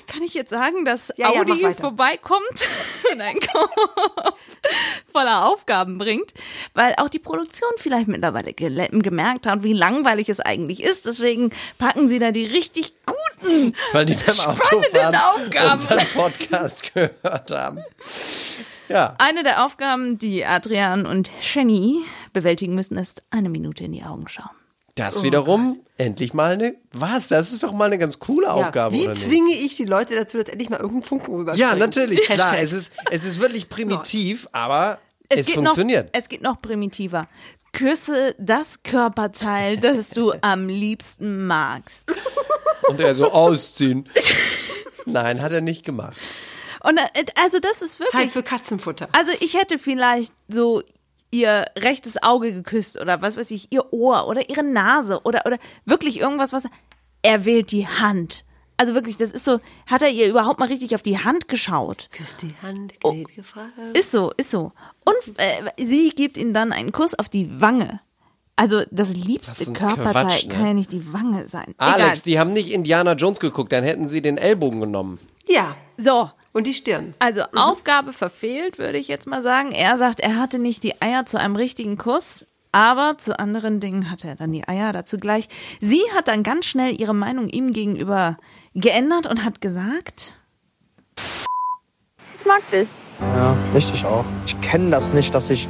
[0.08, 1.80] Kann ich jetzt sagen, dass Ja, ja, Audi weiter.
[1.82, 2.68] vorbeikommt
[3.12, 4.36] und einen Korb
[5.12, 6.34] voller Aufgaben bringt,
[6.74, 11.06] weil auch die Produktion vielleicht mittlerweile gemerkt hat, wie langweilig es eigentlich ist.
[11.06, 15.72] Deswegen packen sie da die richtig guten Weil die beim Spannenden Aufgaben.
[15.72, 17.84] unseren Podcast gehört haben.
[18.90, 24.04] Ja, Eine der Aufgaben, die Adrian und Jenny bewältigen müssen, ist eine Minute in die
[24.04, 24.50] Augen schauen.
[24.96, 26.76] Das wiederum endlich mal eine.
[26.92, 27.30] Was?
[27.30, 29.24] Das ist doch mal eine ganz coole Ja, Aufgabe, Wie oder nicht?
[29.24, 32.58] zwinge ich die Leute dazu, dass endlich mal irgendein Funken rüber Ja, natürlich, klar.
[32.60, 35.00] Es ist, es ist wirklich primitiv, aber
[35.30, 36.14] Es, es, geht funktioniert.
[36.14, 37.28] Noch, es geht noch primitiver.
[37.74, 42.14] Küsse das Körperteil, das du am liebsten magst.
[42.90, 44.10] Und er so ausziehen.
[45.06, 46.18] Nein, hat er nicht gemacht.
[46.84, 48.22] Und äh, also das ist wirklich.
[48.22, 49.08] Zeit für Katzenfutter.
[49.14, 50.82] Also ich hätte vielleicht so
[51.32, 55.58] ihr rechtes Auge geküsst oder was weiß ich, ihr Ohr oder ihre Nase oder oder
[55.86, 56.66] wirklich irgendwas, was
[57.22, 58.46] er wählt die Hand.
[58.78, 62.10] Also wirklich, das ist so, hat er ihr überhaupt mal richtig auf die Hand geschaut?
[62.12, 63.16] Küss die Hand, Oh.
[63.94, 64.72] Ist so, ist so.
[65.06, 68.00] Und äh, sie gibt ihm dann einen Kuss auf die Wange.
[68.56, 70.54] Also das liebste Das Körperteil Quatsch, ne?
[70.54, 71.76] kann ja nicht die Wange sein.
[71.78, 75.20] Alex, die haben nicht Indiana Jones geguckt, dann hätten sie den Ellbogen genommen.
[75.48, 76.06] Ja, Egal.
[76.06, 77.14] So, und die Stirn.
[77.20, 79.72] Also Aufgabe verfehlt, würde ich jetzt mal sagen.
[79.72, 84.10] Er sagt, er hatte nicht die Eier zu einem richtigen Kuss, aber zu anderen Dingen
[84.12, 85.50] hatte er dann die Eier dazu gleich.
[85.80, 88.38] Sie hat dann ganz schnell ihre Meinung ihm gegenüber
[88.74, 90.40] geändert und hat gesagt,
[92.40, 92.90] Ich mag dich.
[93.20, 94.26] Ja, richtig auch.
[94.46, 95.68] Ich kenne das nicht, dass ich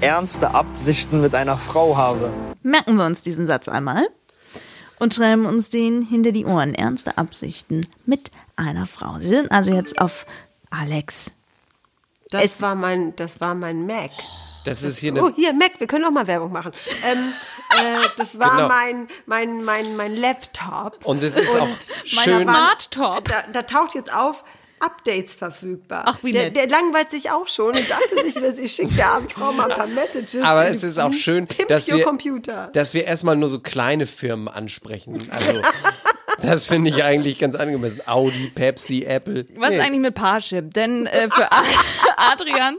[0.00, 2.30] ernste Absichten mit einer Frau habe.
[2.62, 4.06] merken wir uns diesen Satz einmal
[4.98, 6.74] und schreiben uns den hinter die Ohren.
[6.74, 9.16] Ernste Absichten mit einer Frau.
[9.18, 10.26] Sie sind also jetzt auf
[10.70, 11.32] Alex.
[12.30, 14.10] Das Es- war mein, das war mein Mac.
[14.64, 16.72] Das ist hier eine Oh, hier, Mac, wir können auch mal Werbung machen.
[17.08, 17.18] Ähm,
[17.78, 18.68] äh, das war Genau.
[18.68, 21.04] mein, mein, mein, mein Laptop.
[21.06, 21.68] Und es ist auch
[22.16, 22.42] Mein schön.
[22.42, 23.28] Smart Top.
[23.28, 24.42] Da, da taucht jetzt auf,
[24.80, 26.02] Updates verfügbar.
[26.06, 26.56] Ach, wie der, nett.
[26.56, 29.70] der langweilt sich auch schon und dachte sich, wenn sie schickt der armen Frau mal
[29.70, 30.42] ein paar Messages.
[30.44, 32.68] Aber es ist auch schön, dass wir, Computer.
[32.74, 35.26] dass wir erstmal nur so kleine Firmen ansprechen.
[35.30, 35.62] Also,
[36.40, 38.02] das finde ich eigentlich ganz angemessen.
[38.06, 39.46] Audi, Pepsi, Apple.
[39.56, 39.76] Was Nee.
[39.76, 40.72] ist eigentlich mit Parship?
[40.74, 41.48] Denn äh, für
[42.16, 42.76] Adrian,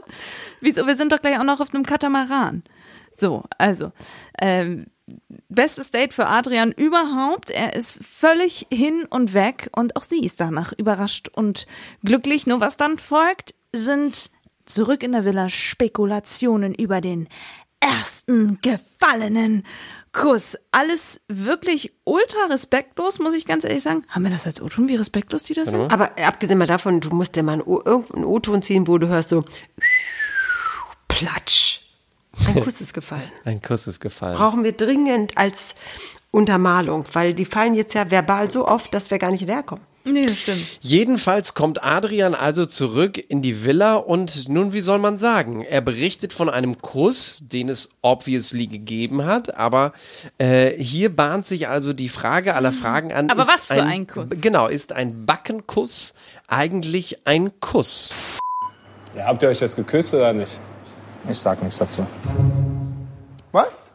[0.60, 2.62] wieso, wir sind doch gleich auch noch auf einem Katamaran.
[3.16, 3.92] So, also,
[4.40, 4.86] ähm,
[5.48, 7.50] bestes Date für Adrian überhaupt.
[7.50, 11.66] Er ist völlig hin und weg und auch sie ist danach überrascht und
[12.04, 12.46] glücklich.
[12.46, 14.30] Nur was dann folgt, sind
[14.66, 17.28] zurück in der Villa Spekulationen über den
[17.80, 19.64] ersten gefallenen
[20.12, 20.58] Kuss.
[20.72, 24.04] Alles wirklich ultra respektlos, muss ich ganz ehrlich sagen.
[24.08, 25.92] Haben wir das als O-Ton, wie respektlos die das sind?
[25.92, 29.28] Aber abgesehen mal davon, du musst dir mal einen irgendeinen O-Ton ziehen, wo du hörst
[29.28, 29.44] so
[31.08, 31.80] Platsch.
[32.46, 33.30] Ein Kuss ist gefallen.
[33.44, 34.36] Ein Kuss ist gefallen.
[34.36, 35.74] Brauchen wir dringend als
[36.30, 39.84] Untermalung, weil die fallen jetzt ja verbal so oft, dass wir gar nicht hinterherkommen.
[40.10, 40.64] Nee, das stimmt.
[40.80, 45.80] Jedenfalls kommt Adrian also zurück in die Villa und nun, wie soll man sagen, er
[45.80, 49.92] berichtet von einem Kuss, den es obviously gegeben hat, aber
[50.38, 53.30] äh, hier bahnt sich also die Frage aller Fragen an.
[53.30, 54.30] Aber ist was für ein Kuss?
[54.40, 56.14] Genau, ist ein Backenkuss
[56.46, 58.14] eigentlich ein Kuss?
[59.14, 60.58] Ja, habt ihr euch jetzt geküsst oder nicht?
[61.28, 62.06] Ich sag nichts dazu.
[63.52, 63.90] Was?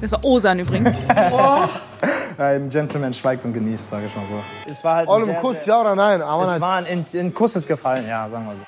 [0.00, 0.94] Das war Osan übrigens.
[2.40, 4.42] Ein Gentleman schweigt und genießt, sage ich mal so.
[4.72, 6.22] Es war halt All im Kuss, ja oder nein?
[6.22, 6.60] Aber Es nein.
[6.62, 8.62] war in, in Kusses gefallen, ja, sagen wir so.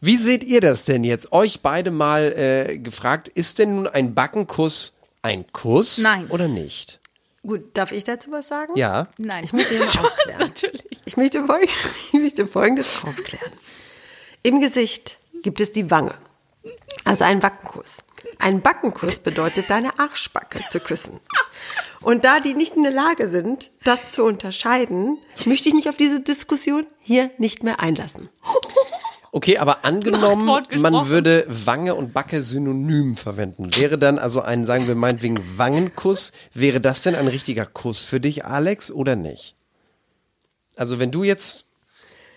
[0.00, 1.32] Wie seht ihr das denn jetzt?
[1.32, 6.26] Euch beide mal äh, gefragt, ist denn nun ein Backenkuss ein Kuss Nein.
[6.28, 7.00] oder nicht?
[7.44, 8.72] Gut, darf ich dazu was sagen?
[8.76, 9.08] Ja.
[9.18, 9.42] Nein.
[9.42, 10.38] Ich möchte das aufklären.
[10.38, 10.84] Natürlich.
[11.04, 11.38] Ich möchte,
[12.12, 13.50] ich möchte Folgendes aufklären.
[14.44, 16.14] Im Gesicht gibt es die Wange,
[17.04, 17.98] also einen Backenkuss.
[18.38, 21.18] Ein Backenkuss bedeutet, deine Arschbacke zu küssen.
[22.02, 25.96] Und da die nicht in der Lage sind, das zu unterscheiden, möchte ich mich auf
[25.96, 28.28] diese Diskussion hier nicht mehr einlassen.
[29.34, 33.70] Okay, aber angenommen, man würde Wange und Backe synonym verwenden.
[33.76, 38.20] Wäre dann also ein, sagen wir meinetwegen, Wangenkuss, wäre das denn ein richtiger Kuss für
[38.20, 39.56] dich, Alex, oder nicht?
[40.76, 41.71] Also wenn du jetzt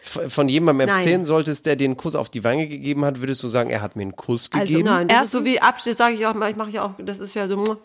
[0.05, 0.97] von jemandem Nein.
[0.97, 3.81] erzählen solltest, der dir einen Kuss auf die Wange gegeben hat, würdest du sagen, er
[3.81, 4.85] hat mir einen Kuss Also, gegeben?
[4.89, 7.19] Nein, das ist Erstens- so wie Abschied, sage ich auch, ich mache ja auch, das
[7.19, 7.77] ist ja so,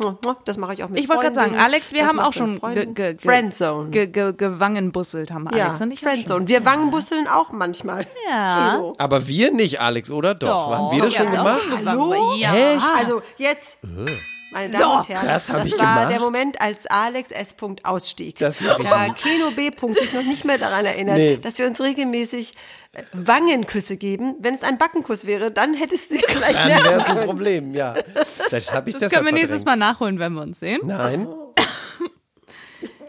[0.45, 2.61] das mache ich auch mit Ich wollte gerade sagen, Alex, wir das haben auch schon
[2.95, 3.91] ge, Friendzone.
[3.91, 6.01] ge, ge, gewangenbusselt, haben ja, Alex und ich.
[6.01, 6.47] Friendzone.
[6.49, 8.07] Wir Wangenbusseln auch manchmal.
[8.29, 8.73] Ja.
[8.73, 8.95] Kilo.
[8.99, 10.35] Aber wir nicht, Alex, oder?
[10.35, 10.71] Doch.
[10.71, 11.61] Haben wir das schon ja, gemacht?
[11.85, 12.35] Hallo?
[12.37, 12.55] Ja.
[12.55, 12.83] Echt?
[12.99, 13.79] Also jetzt,
[14.51, 16.13] meine Damen und Herren, das hab ich war gemacht.
[16.13, 17.55] der Moment, als Alex S.
[17.55, 18.39] Punkt ausstieg.
[18.39, 19.07] Das ich da.
[19.15, 19.71] Keno B.
[19.71, 21.37] Punkt sich noch nicht mehr daran erinnert, Nee.
[21.43, 22.55] dass wir uns regelmäßig
[22.93, 24.35] äh, Wangenküsse geben.
[24.41, 27.25] Wenn es ein Backenkuss wäre, dann hättest du gleich Dann wäre es ein.
[27.27, 27.95] Problem, ja.
[28.51, 29.67] Das habe ich Das deshalb können wir nächstes verdrängt.
[29.67, 30.81] Mal nachholen, wenn wir uns sehen.
[30.85, 31.29] Nein.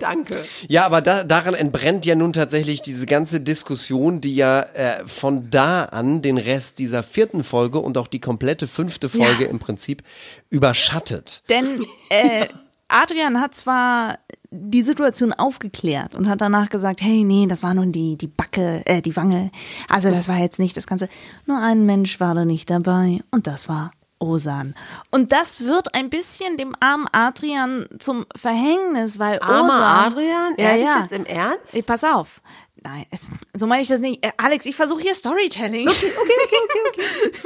[0.02, 0.44] Danke.
[0.68, 5.50] Ja, aber da, daran entbrennt ja nun tatsächlich diese ganze Diskussion, die ja äh, von
[5.50, 10.04] da an den Rest dieser vierten Folge und auch die komplette fünfte Folge im Prinzip
[10.50, 11.44] überschattet.
[11.50, 12.48] Denn äh,
[12.88, 14.18] Adrian hat zwar
[14.50, 18.82] die Situation aufgeklärt und hat danach gesagt, hey, nee, das war nun die, die Backe,
[18.86, 19.50] äh, die Wange.
[19.88, 21.08] Also das war jetzt nicht das Ganze.
[21.46, 24.76] Nur ein Mensch war da nicht dabei und das war Osan.
[25.10, 30.14] Und das wird ein bisschen dem armen Adrian zum Verhängnis, weil Armer Osan...
[30.14, 30.54] Adrian?
[30.58, 31.00] Ja, Ehrlich ja.
[31.02, 31.74] jetzt im Ernst?
[31.74, 32.42] Ey, pass auf.
[32.84, 34.26] Nein, es, so meine ich das nicht.
[34.26, 35.88] Äh, Alex, ich versuche hier Storytelling.
[35.88, 37.42] Okay, okay, okay, okay.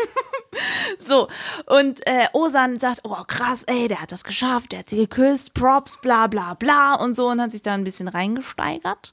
[1.06, 1.28] so,
[1.66, 5.54] und äh, Osan sagt, oh krass, ey, der hat das geschafft, der hat sie geküsst,
[5.54, 9.12] Props, bla bla bla und so und hat sich da ein bisschen reingesteigert.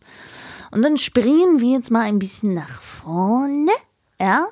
[0.70, 3.72] Und dann springen wir jetzt mal ein bisschen nach vorne,
[4.20, 4.46] ja,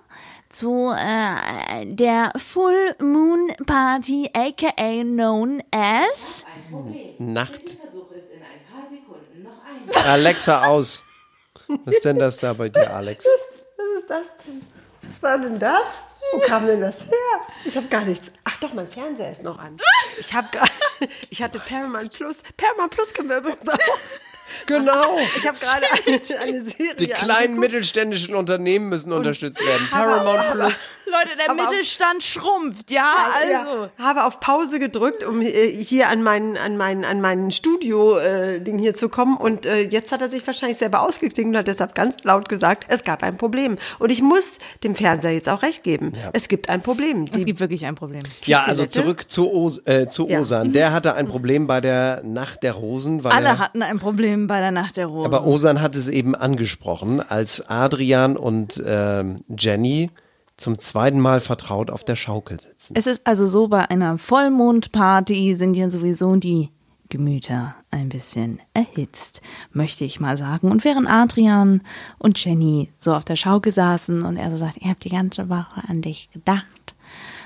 [0.50, 6.46] zu äh, der Full Moon Party, aka known as...
[7.18, 7.62] Nacht.
[10.06, 11.02] Alexa aus.
[11.84, 13.24] Was ist denn das da bei dir, Alex?
[13.24, 14.66] Was ist das denn?
[15.02, 15.82] Was war denn das?
[16.32, 17.40] Wo kam denn das her?
[17.64, 18.30] Ich habe gar nichts.
[18.44, 19.78] Ach doch, mein Fernseher ist noch an.
[20.18, 20.48] Ich habe
[21.30, 22.38] ich hatte Paramount Plus.
[22.56, 23.78] Paramount Plus können wir übrigens auch.
[24.66, 25.18] Genau.
[25.36, 26.94] Ich habe gerade eine, eine Serie.
[26.96, 27.60] Die kleinen angeguckt.
[27.60, 29.88] mittelständischen Unternehmen müssen unterstützt werden.
[29.90, 30.96] Paramount Plus.
[31.06, 33.82] Leute, der Aber- Mittelstand schrumpft, ja, also.
[33.82, 38.16] Ja, habe auf Pause gedrückt, um äh, hier an meinen an meinen an meinen Studio
[38.18, 41.56] äh, Ding hier zu kommen und äh, jetzt hat er sich wahrscheinlich selber ausgeklingt und
[41.56, 45.48] hat deshalb ganz laut gesagt, es gab ein Problem und ich muss dem Fernseher jetzt
[45.48, 46.12] auch recht geben.
[46.32, 47.24] Es gibt ein Problem.
[47.24, 48.20] Es Die, gibt wirklich ein Problem.
[48.44, 50.40] Ja, also zurück zu, Os äh, zu Ja.
[50.40, 50.72] Osan.
[50.72, 53.24] Der hatte ein Problem bei der Nacht der Rosen.
[53.24, 55.26] Weil Alle hatten ein Problem bei der Nacht der Rosen.
[55.32, 60.10] aber Osan hat es eben angesprochen, als Adrian und ähm, Jenny
[60.56, 62.94] zum zweiten Mal vertraut auf der Schaukel sitzen.
[62.96, 66.70] Es ist also so, bei einer Vollmondparty sind ja sowieso die
[67.08, 70.70] Gemüter ein bisschen erhitzt, möchte ich mal sagen.
[70.70, 71.82] Und während Adrian
[72.18, 75.48] und Jenny so auf der Schaukel saßen und er so sagt, ich habe die ganze
[75.48, 76.94] Woche an dich gedacht,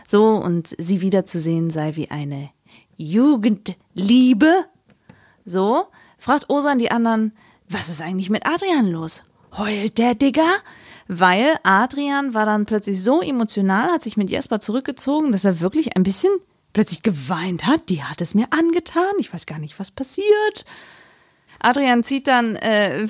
[0.04, 2.50] so und sie wiederzusehen sei wie eine
[2.96, 4.52] Jugendliebe,
[5.44, 5.87] so,
[6.24, 7.32] fragt Osan die anderen,
[7.68, 9.24] was ist eigentlich mit Adrian los?
[9.58, 10.54] Heult der Digger?
[11.06, 15.98] Weil Adrian war dann plötzlich so emotional, hat sich mit Jesper zurückgezogen, dass er wirklich
[15.98, 16.32] ein bisschen
[16.72, 17.90] plötzlich geweint hat.
[17.90, 19.12] Die hat es mir angetan.
[19.18, 20.64] Ich weiß gar nicht, was passiert.
[21.64, 23.09] Adrian zieht dann äh,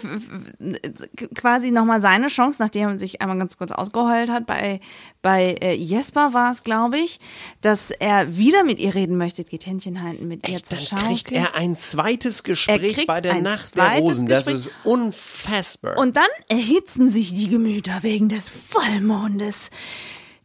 [1.34, 4.46] quasi nochmal seine Chance, nachdem er sich einmal ganz kurz ausgeheult hat.
[4.46, 4.80] Bei,
[5.22, 7.18] bei äh, Jesper war es, glaube ich,
[7.62, 9.42] dass er wieder mit ihr reden möchte.
[9.42, 11.06] Geht Händchen halten mit ihr Echt, zur dann Schaukel.
[11.06, 14.28] kriegt er ein zweites Gespräch bei der Nacht der Rosen.
[14.28, 14.66] Das Gespräch.
[14.66, 15.98] ist unfassbar.
[15.98, 19.70] Und dann erhitzen sich die Gemüter wegen des Vollmondes.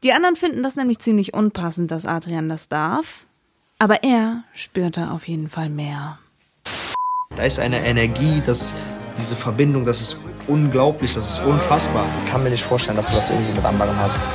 [0.03, 3.25] Die anderen finden das nämlich ziemlich unpassend, dass Adrian das darf.
[3.77, 6.17] Aber er spürte auf jeden Fall mehr.
[7.35, 8.73] Da ist eine Energie, das,
[9.17, 12.07] diese Verbindung, das ist unglaublich, das ist unfassbar.
[12.23, 14.25] Ich kann mir nicht vorstellen, dass du das irgendwie mit anderen hast.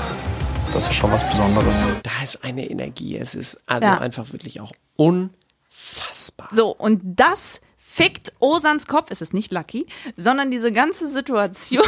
[0.72, 1.76] Das ist schon was Besonderes.
[2.02, 3.16] da ist eine Energie.
[3.16, 3.98] Es ist also Ja.
[3.98, 6.48] einfach wirklich auch unfassbar.
[6.52, 9.10] So, und das fickt Osans Kopf.
[9.10, 11.84] Es ist nicht Lucky, sondern diese ganze Situation,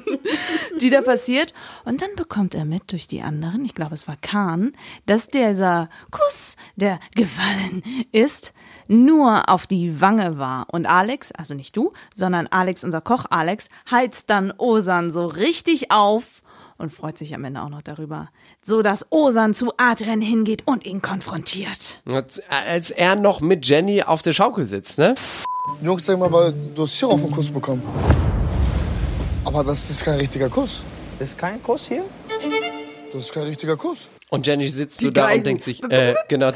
[0.80, 1.54] die da passiert.
[1.86, 4.72] Und dann bekommt er mit durch die anderen, ich glaube, es war Kahn,
[5.06, 8.52] dass dieser Kuss, der gefallen ist,
[8.88, 10.66] nur auf die Wange war.
[10.72, 15.90] Und Alex, also nicht du, sondern Alex, unser Koch Alex, heizt dann Osan so richtig
[15.90, 16.42] auf
[16.78, 18.28] und freut sich am Ende auch noch darüber,
[18.62, 22.02] so dass Osan zu Adrian hingeht und ihn konfrontiert.
[22.10, 25.14] Als, als er noch mit Jenny auf der Schaukel sitzt, ne?
[25.80, 27.82] Jungs, sag mal, aber du hast hier auf den Kuss bekommen.
[29.44, 30.82] Aber das ist kein richtiger Kuss.
[31.18, 32.04] Ist kein Kuss hier?
[33.12, 34.08] Das ist kein richtiger Kuss.
[34.32, 36.50] Und Jenny sitzt so da und denkt sich, äh, genau,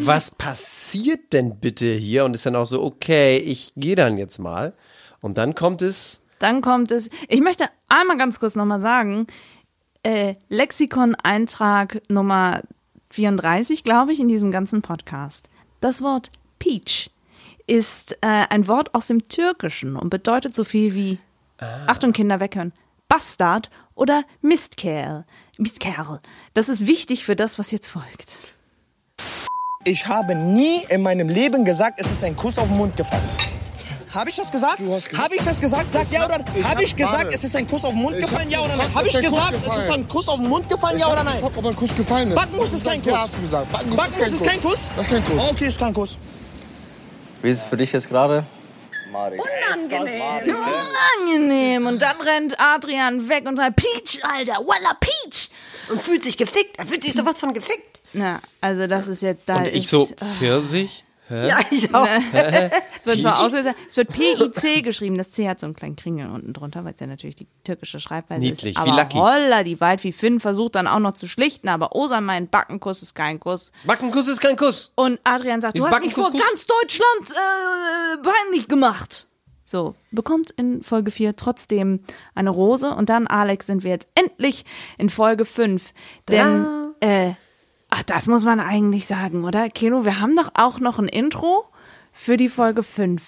[0.00, 2.24] was passiert denn bitte hier?
[2.24, 4.74] Und ist dann auch so, okay, ich gehe dann jetzt mal.
[5.20, 7.08] Und dann kommt es, Dann kommt es.
[7.28, 9.28] Ich möchte einmal ganz kurz nochmal sagen,
[10.02, 12.62] äh, Lexikon-Eintrag Nummer
[13.10, 15.48] 34, glaube ich, in diesem ganzen Podcast.
[15.80, 17.12] Das Wort Peach
[17.68, 21.18] ist äh, ein Wort aus dem Türkischen und bedeutet so viel wie,
[21.86, 22.72] Achtung Kinder, weghören,
[23.08, 25.24] Bastard oder Mistkerl.
[25.58, 26.20] Mistkerl.
[26.54, 28.38] Das ist wichtig für das, was jetzt folgt.
[29.84, 33.22] Ich habe nie in meinem Leben gesagt, es ist ein Kuss auf den Mund gefallen.
[34.12, 34.80] Habe ich das gesagt?
[34.80, 35.92] Du hast gesagt- Habe ich das gesagt?
[35.92, 36.46] Sag ja oder nein.
[36.64, 38.50] Habe hab- ich gesagt, es ist ein Kuss auf den Mund Ich gefallen?
[38.50, 38.94] Ja oder nein?
[38.94, 40.98] Habe ich gesagt, es ist ein Kuss auf den Mund gefallen?
[40.98, 41.34] Ja Ich oder hab nein?
[41.36, 42.34] gefragt, ob ein Kuss gefallen ist.
[42.34, 43.20] Backenkuss ist kein Ja, Kuss.
[43.22, 43.72] hast du gesagt.
[43.72, 44.90] Backenkuss, Backenkuss ist kein Kuss?
[44.96, 45.50] Das ist kein Kuss.
[45.50, 46.18] Okay, ist kein Kuss.
[47.42, 48.44] Wie ist es für dich jetzt gerade?
[51.22, 51.86] Angenehm.
[51.86, 55.50] Und dann rennt Adrian weg und sagt, Peach, Alter, Walla Peach.
[55.88, 56.78] Und fühlt sich gefickt.
[56.78, 58.00] Er fühlt sich sowas von gefickt.
[58.12, 59.56] Na, also das ist jetzt da.
[59.58, 60.24] und ich so, äh,
[61.26, 61.50] Pfirsich?
[61.50, 62.06] Ja, ich auch.
[62.98, 65.16] Es wird zwar ausgelöst, es wird PIC geschrieben.
[65.16, 68.00] Das C hat so einen kleinen Kringel unten drunter, weil es ja natürlich die türkische
[68.00, 68.84] Schreibweise Niedlich, ist.
[68.84, 69.16] wie Aber Lucky.
[69.18, 73.02] holla, die Wald wie Finn versucht dann auch noch zu schlichten, aber Osan meint, Backenkuss
[73.02, 73.72] ist kein Kuss.
[73.84, 74.92] Backenkuss ist kein Kuss.
[74.96, 79.26] Und Adrian sagt, Ist du hast mich vor Backenkuss ganz Deutschland äh, peinlich gemacht.
[79.64, 82.00] So, bekommt in Folge 4 trotzdem
[82.36, 84.64] eine Rose und dann, Alex, sind wir jetzt endlich
[84.96, 85.92] in Folge 5.
[86.28, 86.64] Denn,
[87.00, 87.32] äh,
[87.96, 89.68] ach, das muss man eigentlich sagen, oder?
[89.68, 91.64] Keno, wir haben doch auch noch ein Intro
[92.12, 93.22] für die Folge 5.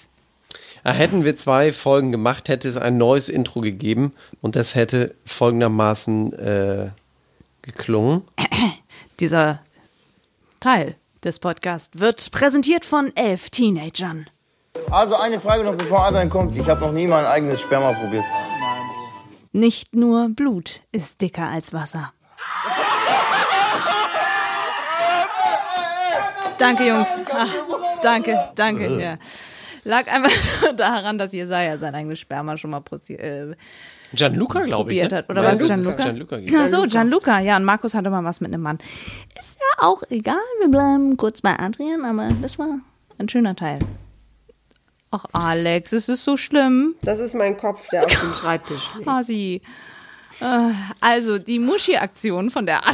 [0.84, 5.14] Ja, hätten wir zwei Folgen gemacht, hätte es ein neues Intro gegeben und das hätte
[5.24, 6.90] folgendermaßen äh,
[7.62, 8.22] geklungen.
[9.20, 9.60] Dieser
[10.60, 14.28] Teil des Podcasts wird präsentiert von elf Teenagern.
[14.90, 16.56] Also eine Frage noch, bevor Adrian kommt.
[16.56, 18.24] Ich habe noch nie mein eigenes Sperma probiert.
[19.52, 22.12] Nicht nur Blut ist dicker als Wasser.
[26.58, 27.08] Danke, Jungs.
[27.32, 27.54] Ach,
[28.02, 28.98] danke, danke.
[29.00, 29.16] Ja.
[29.84, 30.30] Lag einfach
[30.76, 33.54] daran, dass Jesaja sein eigenes Sperma schon mal prosi- äh,
[34.12, 34.98] Gianluca, glaube ich.
[35.00, 35.18] probiert Ne?
[35.18, 35.28] hat.
[35.30, 35.58] Oder Ja, was?
[35.64, 36.02] Gianluca?
[36.02, 37.38] Gianluca Ach so, Gianluca.
[37.40, 38.78] Ja, und Markus hatte mal was mit einem Mann.
[39.38, 40.36] Ist ja auch egal.
[40.60, 42.78] Wir bleiben kurz bei Adrian, aber das war
[43.18, 43.78] ein schöner Teil.
[45.10, 46.94] Ach, Alex, es ist so schlimm.
[47.02, 49.08] Das ist mein Kopf, der auf dem Schreibtisch liegt.
[49.08, 49.62] Hasi.
[50.40, 52.86] Äh, Also, die Muschi-Aktion von der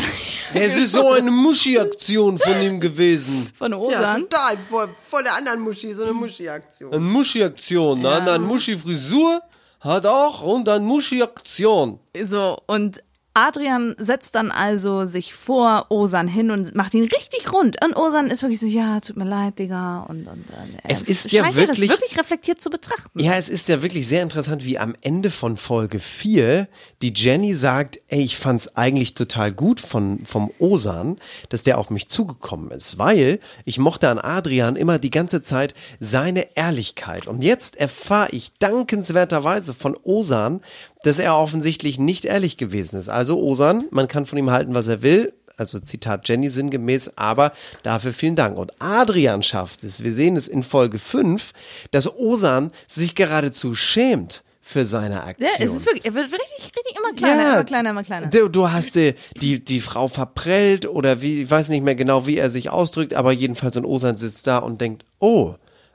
[0.53, 3.51] Es ist so eine Muschi-Aktion von ihm gewesen.
[3.55, 4.21] von Ja, Osan.
[4.23, 4.59] total.
[4.59, 6.93] Vor, vor der anderen Muschi, so eine Muschi-Aktion.
[6.93, 8.01] Eine Muschi-Aktion.
[8.01, 8.11] Ne?
[8.23, 9.41] Eine Muschi-Frisur
[9.81, 11.99] hat auch und eine Muschi-Aktion.
[12.23, 13.03] So, und
[13.37, 17.77] Adrian setzt dann also sich vor Osan hin und macht ihn richtig rund.
[17.85, 20.07] Und Osan ist wirklich so, ja, tut mir leid, Digga.
[20.09, 23.19] Und, und äh, Es er ist ja wirklich- das wirklich reflektiert zu betrachten.
[23.21, 26.69] Ja, es ist ja wirklich sehr interessant, wie am Ende von Folge 4
[27.03, 31.19] die Jenny sagt, ey, ich fand's eigentlich total gut von, vom Osan,
[31.49, 35.75] dass der auf mich zugekommen ist, weil ich mochte an Adrian immer die ganze Zeit
[35.99, 37.27] seine Ehrlichkeit.
[37.27, 40.61] Und jetzt erfahre ich dankenswerterweise von Osan,
[41.05, 43.09] dass er offensichtlich nicht ehrlich gewesen ist.
[43.09, 47.53] Also Osan, man kann von ihm halten, was er will, also Zitat Jenny sinngemäß, aber
[47.85, 48.59] dafür vielen Dank.
[48.59, 51.53] Und Adrian schafft es, wir sehen es in Folge 5,
[51.93, 55.51] dass Osan sich geradezu schämt für seine Ja, Aktion.
[55.61, 57.53] es ist wirklich, er wird richtig, richtig immer kleiner, Ja.
[57.53, 58.27] immer kleiner, immer kleiner.
[58.29, 62.27] Du, du hast die, die, die Frau verprellt oder wie, ich weiß nicht mehr genau,
[62.27, 65.55] wie er sich ausdrückt, aber jedenfalls ein Osan sitzt da und denkt, oh,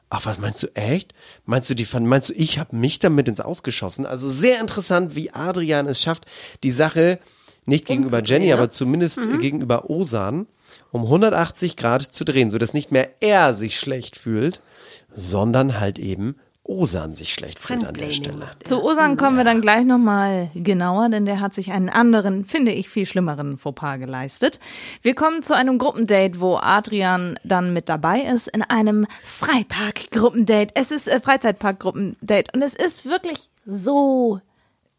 [0.10, 1.13] ach, was meinst du echt?
[1.45, 4.06] Meinst du, die fand- meinst du, ich habe mich damit ins Ausgeschossen?
[4.06, 6.26] Also sehr interessant, wie Adrian es schafft,
[6.63, 7.19] die Sache
[7.65, 9.38] nicht gegenüber Jenny, aber zumindest Mhm.
[9.38, 10.48] gegenüber Osan
[10.91, 14.63] um 180 Grad zu drehen, sodass nicht mehr er sich schlecht fühlt,
[15.12, 18.52] sondern halt eben Osan sich schlecht fühlt an der Stelle.
[18.63, 22.72] Zu Osan kommen wir dann gleich nochmal genauer, denn der hat sich einen anderen, finde
[22.72, 24.60] ich, viel schlimmeren Fauxpas geleistet.
[25.02, 30.76] Wir kommen zu einem Gruppendate, wo Adrian dann mit dabei ist, in einem Freipark-Gruppendate.
[30.76, 34.39] Es ist äh, Freizeitpark-Gruppendate und es ist wirklich so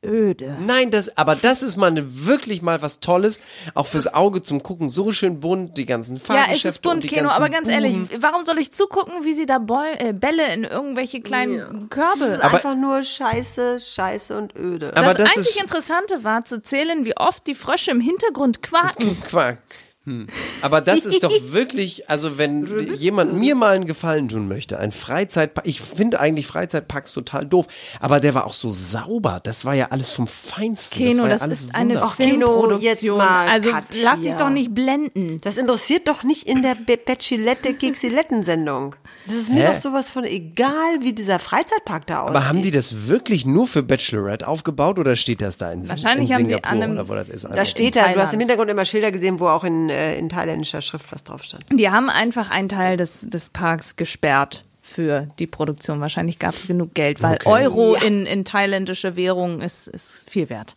[0.04, 0.56] öde.
[0.60, 3.40] Nein, das, aber das ist mal eine, wirklich mal was Tolles,
[3.74, 4.88] auch fürs Auge zum Gucken.
[4.88, 8.22] So schön bunt, die ganzen Ja, Fahrgeschäfte es ist bunt, Keno, aber ganz ehrlich, Buben.
[8.22, 12.74] warum soll ich zugucken, wie sie da Bäu äh, Bälle in irgendwelche kleinen Körbe Einfach
[12.76, 14.96] nur Scheiße, Scheiße und öde.
[14.96, 18.62] Aber das, das einzig ist- Interessante war zu zählen, wie oft die Frösche im Hintergrund
[18.62, 19.20] quaken.
[19.26, 19.58] Quark.
[20.04, 20.28] Hm.
[20.62, 24.92] Aber das ist doch wirklich, also wenn jemand mir mal einen Gefallen tun möchte, ein
[24.92, 27.66] Freizeitpark, ich finde eigentlich Freizeitparks total doof,
[28.00, 30.96] aber der war auch so sauber, das war ja alles vom Feinsten.
[30.96, 33.20] Keno, war ja das alles ist eine Filmproduktion.
[33.20, 35.40] also Cut lass dich doch nicht blenden.
[35.42, 38.94] Das interessiert doch nicht in der Be Bachelette Keksiletten Sendung.
[39.26, 39.74] Das ist mir Hä?
[39.74, 42.36] doch sowas von egal, wie dieser Freizeitpark da aussieht.
[42.36, 46.30] Aber haben die das wirklich nur für Bachelorette aufgebaut oder steht das da in, Wahrscheinlich
[46.30, 47.44] in haben sie Singapur an einem- oder wo das ist?
[47.44, 50.28] da steht da, du hast im Hintergrund immer Schilder gesehen, wo auch in, äh, in
[50.28, 51.64] thailändischer Schrift was drauf stand.
[51.70, 56.00] Die haben einfach einen Teil des, des Parks gesperrt für die Produktion.
[56.00, 60.74] Wahrscheinlich gab es genug Geld, weil Euro in, in thailändische Währung ist, ist viel wert.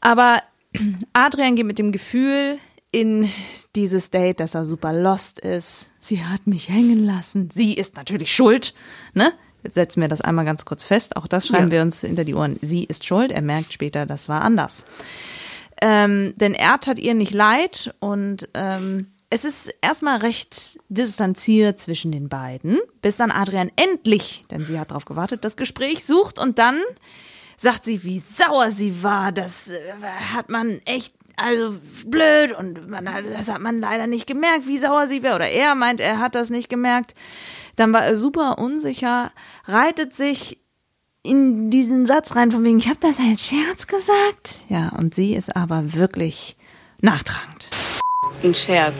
[0.00, 0.38] Aber
[1.12, 2.58] Adrian geht mit dem Gefühl
[2.90, 3.30] in
[3.76, 5.90] dieses Date, dass er super lost ist.
[5.98, 7.50] Sie hat mich hängen lassen.
[7.52, 8.74] Sie ist natürlich schuld.
[9.14, 9.32] Ne?
[9.62, 11.16] Jetzt setzen wir das einmal ganz kurz fest.
[11.16, 11.72] Auch das schreiben Ja.
[11.72, 12.58] wir uns hinter die Ohren.
[12.62, 13.30] Sie ist schuld.
[13.30, 14.84] Er merkt später, das war anders.
[15.80, 22.12] Ähm, denn er tat ihr nicht leid und ähm, es ist erstmal recht distanziert zwischen
[22.12, 26.58] den beiden, bis dann Adrian endlich, denn sie hat darauf gewartet, das Gespräch sucht und
[26.58, 26.80] dann
[27.56, 29.32] sagt sie, wie sauer sie war.
[29.32, 29.92] Das äh,
[30.34, 35.06] hat man echt, also blöd und man, das hat man leider nicht gemerkt, wie sauer
[35.06, 35.36] sie wäre.
[35.36, 37.14] Oder er meint, er hat das nicht gemerkt.
[37.76, 39.32] Dann war er super unsicher,
[39.66, 40.58] reitet sich
[41.28, 44.64] in diesen Satz rein von wegen, ich habe das als Scherz gesagt.
[44.68, 46.56] Ja, und sie ist aber wirklich
[47.00, 47.70] nachtragend.
[48.42, 48.94] Ein Scherz.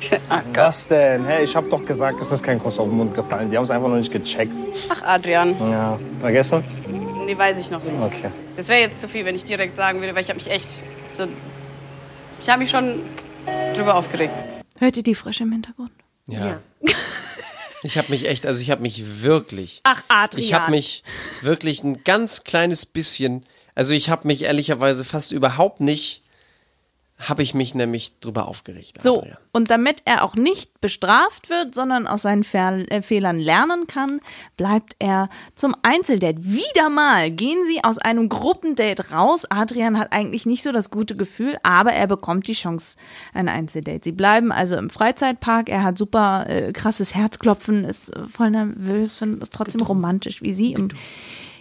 [0.54, 1.24] Was denn?
[1.26, 3.50] Hey, ich hab doch gesagt, es ist kein Kuss auf den Mund gefallen.
[3.50, 4.54] Die haben es einfach noch nicht gecheckt.
[4.88, 5.54] Ach, Adrian.
[5.58, 6.62] Ja, vergessen?
[7.26, 8.00] Nee, weiß ich noch nicht.
[8.00, 8.30] Okay.
[8.56, 10.68] Das wäre jetzt zu viel, wenn ich direkt sagen würde, weil ich habe mich echt.
[11.18, 11.26] So,
[12.40, 13.00] ich habe mich schon
[13.74, 14.32] drüber aufgeregt.
[14.78, 15.92] Hört ihr die Frösche im Hintergrund?
[16.28, 16.60] Ja.
[17.82, 19.80] Ich habe mich echt, also ich habe mich wirklich.
[19.84, 20.44] Ach, Adrian.
[20.44, 21.02] Ich habe mich
[21.40, 26.19] wirklich ein ganz kleines bisschen, also ich habe mich ehrlicherweise fast überhaupt nicht,
[27.20, 29.02] habe ich mich nämlich drüber aufgeregt.
[29.02, 29.36] So, Adrian.
[29.52, 34.20] und damit er auch nicht bestraft wird, sondern aus seinen Fer äh, Fehlern lernen kann,
[34.56, 36.38] bleibt er zum Einzeldate.
[36.42, 39.44] Wieder mal gehen sie aus einem Gruppendate raus.
[39.50, 42.96] Adrian hat eigentlich nicht so das gute Gefühl, aber er bekommt die Chance,
[43.34, 44.00] ein Einzeldate.
[44.04, 45.68] Sie bleiben also im Freizeitpark.
[45.68, 50.54] Er hat super äh, krasses Herzklopfen, ist äh, voll nervös, findet es trotzdem romantisch, wie
[50.54, 50.88] sie im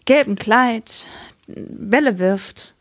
[0.05, 1.07] gelben Kleid
[1.47, 2.75] Bälle wirft.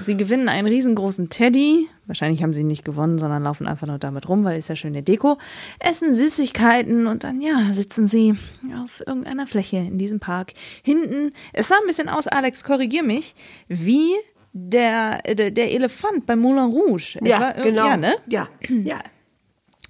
[0.00, 1.88] Sie gewinnen einen riesengroßen Teddy.
[2.06, 4.76] Wahrscheinlich haben sie ihn nicht gewonnen, sondern laufen einfach nur damit rum, weil ist ja
[4.76, 5.38] schöne Deko.
[5.78, 8.34] Essen Süßigkeiten und dann, ja, sitzen sie
[8.82, 10.52] auf irgendeiner Fläche in diesem Park.
[10.82, 13.34] Hinten, es sah ein bisschen aus, Alex, korrigier mich,
[13.68, 14.12] wie
[14.52, 17.18] der, der, der Elefant bei Moulin Rouge.
[17.20, 17.86] Es Ja, genau.
[17.86, 18.14] Ja, ne?
[18.28, 18.98] Ja, ja.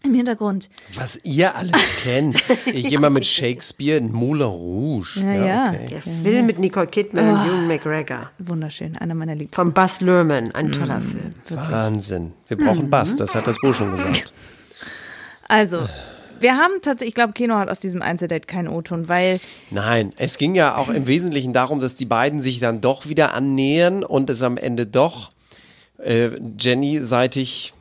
[0.05, 0.69] Im Hintergrund.
[0.95, 2.37] Was ihr alles kennt.
[2.67, 5.21] Ich immer mit Shakespeare in Moulin Rouge.
[5.21, 5.71] Ja, ja.
[5.71, 5.89] okay.
[5.93, 8.31] Der Film mit Nicole Kidman und Ewan McGregor.
[8.39, 9.55] Wunderschön, einer meiner Liebsten.
[9.55, 11.31] Von Buzz Lerman, ein toller Film.
[11.49, 12.35] Wahnsinn.
[12.49, 14.35] Wir brauchen Bass, das hat das Bo schon gesagt.
[15.49, 15.89] Also,
[16.39, 20.37] wir haben tatsächlich, ich glaube, Keno hat aus diesem Einzeldate keinen O-Ton, weil Nein, es
[20.37, 24.29] ging ja auch im Wesentlichen darum, dass die beiden sich dann doch wieder annähern und
[24.29, 25.31] es am Ende doch
[25.97, 27.73] äh, Jenny seitig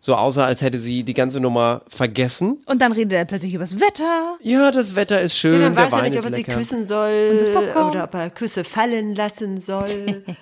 [0.00, 2.58] so aussah, als hätte sie die ganze Nummer vergessen.
[2.66, 4.36] Und dann redet er plötzlich übers Wetter.
[4.42, 6.42] Ja, das Wetter ist schön, Ja, der weiß er Wein nicht, ist ob er sie
[6.42, 6.54] lecker.
[6.58, 7.90] küssen soll das Popcorn.
[7.90, 10.22] oder ob er Küsse fallen lassen soll.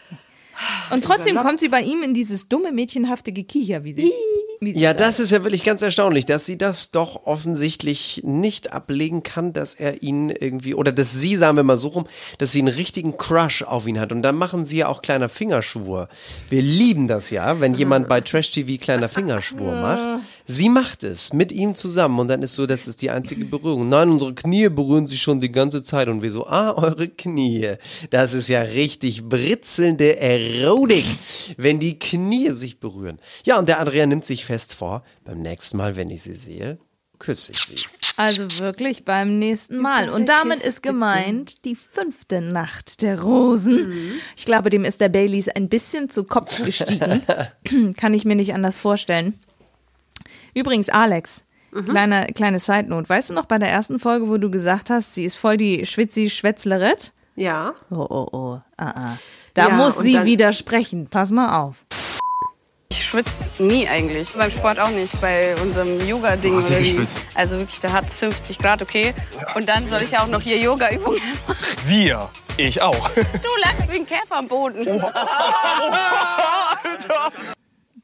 [0.91, 4.13] Und trotzdem kommt sie bei ihm in dieses dumme, mädchenhafte Gekicher, wie sie.
[4.61, 5.01] Wie sie Ja, sagt.
[5.01, 9.75] das ist ja wirklich ganz erstaunlich, dass sie das doch offensichtlich nicht ablegen kann, dass
[9.75, 12.07] er ihn irgendwie, oder dass sie, sagen wir mal so rum,
[12.39, 14.13] dass sie einen richtigen Crush auf ihn hat.
[14.13, 16.09] Und dann machen sie ja auch kleiner Fingerschwur.
[16.51, 20.23] Wir lieben das ja, wenn jemand bei Trash TV kleiner Fingerschwur macht.
[20.47, 23.89] Sie macht es mit ihm zusammen und dann ist so, das ist die einzige Berührung.
[23.89, 27.77] Nein, unsere Knie berühren sich schon die ganze Zeit und wir so, ah, eure Knie.
[28.11, 31.07] Das ist ja richtig britzelnde Erotik,
[31.57, 33.21] wenn die Knie sich berühren.
[33.45, 36.79] Ja, und der Adrian nimmt sich fest vor, beim nächsten Mal, wenn ich sie sehe,
[37.19, 37.77] küsse ich sie.
[38.17, 40.09] Also wirklich beim nächsten Mal.
[40.09, 43.93] Und damit ist gemeint die fünfte Nacht der Rosen.
[44.37, 47.23] Ich glaube, dem ist der Baileys ein bisschen zu Kopf gestiegen.
[47.97, 49.41] Kann ich mir nicht anders vorstellen.
[50.55, 51.45] Übrigens, Alex,
[51.89, 53.09] kleine, kleine Side Note.
[53.09, 55.85] Weißt du noch bei der ersten Folge, wo du gesagt hast, sie ist voll die
[55.85, 57.13] Schwitzi-Schwätzlerett?
[57.37, 57.75] ja.
[57.91, 58.61] Oh, oh, oh.
[58.77, 59.19] Ah, ah.
[59.55, 61.09] Da Ja, muss sie widersprechen.
[61.09, 61.85] Pass mal auf.
[62.91, 64.33] Ich schwitze nie eigentlich.
[64.35, 66.57] Beim Sport auch nicht, bei unserem Yoga-Ding.
[66.57, 67.21] geschwitzt?
[67.35, 69.15] Also wirklich, da hat es 50 Grad, okay.
[69.57, 71.57] Und dann soll ich auch noch hier Yoga-Übungen machen.
[71.87, 72.31] Wir.
[72.57, 73.11] Ich auch.
[73.11, 74.87] Du lagst wie ein Käfer am Boden.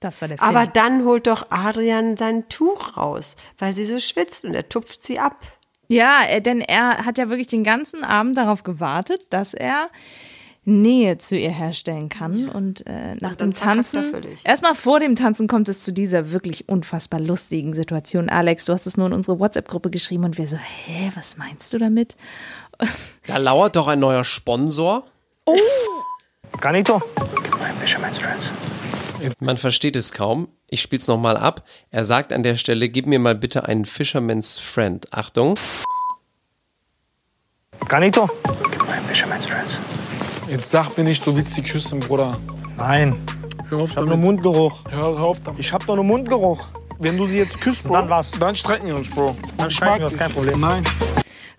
[0.01, 0.49] Das war der Film.
[0.49, 5.03] Aber dann holt doch Adrian sein Tuch raus, weil sie so schwitzt und er tupft
[5.03, 5.37] sie ab.
[5.89, 9.91] Ja, äh, denn er hat ja wirklich den ganzen Abend darauf gewartet, dass er
[10.65, 12.49] Nähe zu ihr herstellen kann.
[12.49, 16.69] Und äh, nach dann dem Tanzen, erstmal vor dem Tanzen kommt es zu dieser wirklich
[16.69, 18.29] unfassbar lustigen Situation.
[18.29, 21.73] Alex, du hast es nur in unsere WhatsApp-Gruppe geschrieben und wir so, hä, was meinst
[21.73, 22.17] du damit?
[23.27, 25.05] Da lauert doch ein neuer Sponsor.
[26.61, 27.01] Canito.
[29.39, 30.49] Man versteht es kaum.
[30.69, 31.67] Ich spiel's noch mal ab.
[31.91, 35.07] Er sagt an der Stelle, gib mir mal bitte einen Fisherman's Friend.
[35.13, 35.59] Achtung.
[37.89, 38.29] Canito.
[40.49, 42.39] Jetzt sag mir nicht, du willst sie küssen, Bruder.
[42.77, 43.21] Nein.
[43.69, 44.17] Hör auf Ich habe nur.
[44.17, 44.83] Mundgeruch.
[44.91, 45.61] Hör, auf damit.
[45.61, 46.67] Ich habe doch nur Mundgeruch.
[46.99, 48.31] Wenn du sie jetzt küsst, Bro, Dann was?
[48.33, 49.37] Dann streiten wir uns, Bro.
[49.57, 50.61] Dann mag wir uns, kein Problem.
[50.61, 50.85] Nein.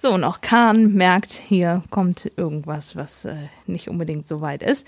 [0.02, 3.36] So, und auch Kahn merkt, hier kommt irgendwas, was äh,
[3.68, 4.88] nicht unbedingt so weit ist.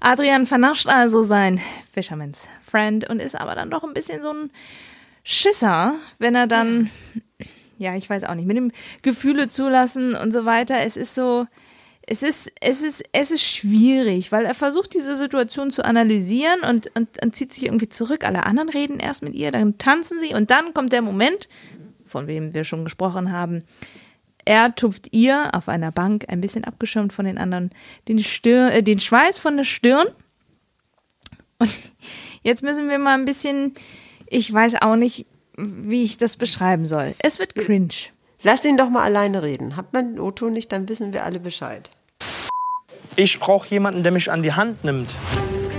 [0.00, 1.60] Adrian vernascht also sein
[1.92, 4.50] Fisherman's Friend und ist aber dann doch ein bisschen so ein
[5.22, 6.90] Schisser, wenn er dann,
[7.78, 10.80] ja, ich weiß auch nicht, mit dem Gefühle zulassen und so weiter.
[10.80, 11.46] Es ist so,
[12.04, 16.90] es ist, es ist, es ist schwierig, weil er versucht, diese Situation zu analysieren und,
[16.96, 18.24] und, und zieht sich irgendwie zurück.
[18.26, 21.48] Alle anderen reden erst mit ihr, dann tanzen sie und dann kommt der Moment,
[22.06, 23.62] von dem wir schon gesprochen haben.
[24.48, 27.70] Er tupft ihr auf einer Bank, ein bisschen abgeschirmt von den anderen,
[28.08, 30.06] den, Stir äh, den Schweiß von der Stirn.
[31.58, 31.78] Und
[32.42, 33.74] jetzt müssen wir mal ein bisschen,
[34.26, 35.26] ich weiß auch nicht,
[35.58, 37.14] wie ich das beschreiben soll.
[37.18, 37.92] Es wird cringe.
[38.42, 39.76] Lass ihn doch mal alleine reden.
[39.76, 41.90] Hat man den O-Ton nicht, dann wissen wir alle Bescheid.
[43.16, 45.10] Ich brauche jemanden, der mich an die Hand nimmt.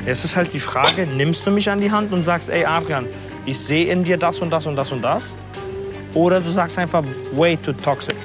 [0.05, 3.07] Es ist halt die Frage, nimmst du mich an die Hand und sagst, ey Adrian,
[3.47, 5.33] ich sehe in dir das und das und das und das?
[6.13, 8.15] Oder du sagst einfach, way too toxic.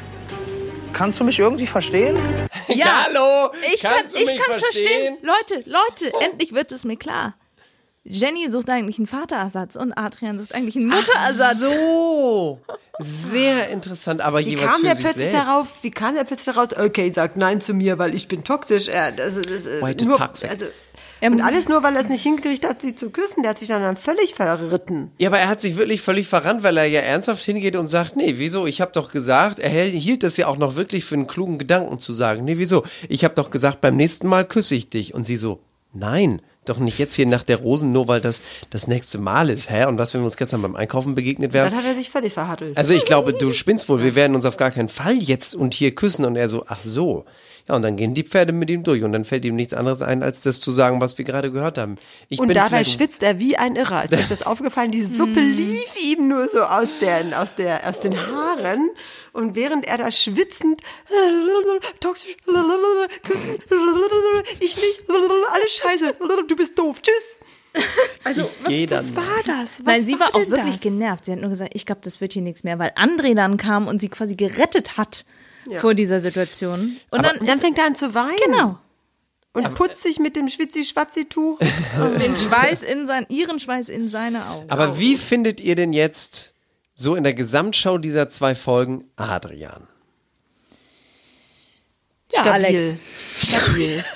[0.94, 2.16] Kannst du mich irgendwie verstehen?
[2.68, 4.38] Ja, Hallo, ich kann kann's verstehen.
[4.48, 5.16] verstehen?
[5.22, 7.34] Leute, Leute, endlich wird es mir klar.
[8.04, 11.58] Jenny sucht eigentlich einen Vaterersatz und Adrian sucht eigentlich einen Mutterersatz.
[11.58, 12.60] So.
[12.98, 15.48] Sehr interessant, aber Wie jeweils kam für der sich plötzlich selbst.
[15.48, 15.66] darauf?
[15.82, 16.68] Wie kam der plötzlich daraus?
[16.76, 18.88] Okay, sagt nein zu mir, weil ich bin toxisch.
[18.88, 20.50] Er, das, das, äh, Way too nur, toxic.
[20.50, 20.66] Also,
[21.24, 23.42] Ähm, und alles nur, weil er es nicht hingekriegt hat, sie zu küssen.
[23.42, 25.10] Der hat sich dann, dann völlig verritten.
[25.18, 28.14] Ja, aber er hat sich wirklich völlig verrannt, weil er ja ernsthaft hingeht und sagt,
[28.14, 28.66] nee, wieso?
[28.66, 31.98] Ich habe doch gesagt, er hielt das ja auch noch wirklich für einen klugen Gedanken
[31.98, 32.44] zu sagen.
[32.44, 32.84] Nee, wieso?
[33.08, 35.14] Ich habe doch gesagt, beim nächsten Mal küsse ich dich.
[35.14, 35.60] Und sie so,
[35.94, 39.70] nein, doch nicht jetzt hier nach der Rosen, nur weil das das nächste Mal ist.
[39.70, 39.86] Hä?
[39.86, 41.70] Und was, wenn wir uns gestern beim Einkaufen begegnet wären?
[41.70, 42.76] Dann hat er sich völlig verhattelt.
[42.76, 44.02] Also ich glaube, du spinnst wohl.
[44.02, 46.24] Wir werden uns auf gar keinen Fall jetzt und hier küssen.
[46.24, 47.24] Und er so, ach so.
[47.68, 49.02] Ja, und dann gehen die Pferde mit ihm durch.
[49.02, 51.78] Und dann fällt ihm nichts anderes ein, als das zu sagen, was wir gerade gehört
[51.78, 51.96] haben.
[52.28, 54.04] Ich und bin dabei schwitzt er wie ein Irrer.
[54.04, 54.90] Ist euch das aufgefallen?
[54.90, 58.90] Die Suppe lief ihm nur so aus, der, aus, der, aus den Haaren.
[59.32, 60.82] Und während er da schwitzend,
[62.00, 63.56] toxisch, küssen,
[64.60, 67.40] ich nicht, alles scheiße, du bist doof, tschüss.
[68.22, 69.78] Also, was, was war das?
[69.80, 70.82] Was Nein, sie war auch denn wirklich das?
[70.82, 71.24] genervt.
[71.24, 73.88] Sie hat nur gesagt, ich glaube, das wird hier nichts mehr, weil André dann kam
[73.88, 75.24] und sie quasi gerettet hat
[75.66, 75.80] Ja.
[75.80, 76.96] vor dieser Situation.
[77.10, 78.36] Und dann, dann fängt er an zu weinen.
[78.44, 78.78] genau
[79.52, 81.58] Und putzt sich mit dem Schwitzi-Schwatzi-Tuch.
[82.20, 84.70] den Schweiß in sein, ihren Schweiß in seine Augen.
[84.70, 86.54] Aber wie findet ihr denn jetzt
[86.94, 89.88] so in der Gesamtschau dieser zwei Folgen Adrian?
[92.34, 92.52] ja, Stabil.
[92.52, 92.96] Alex.
[93.36, 94.04] Stabil.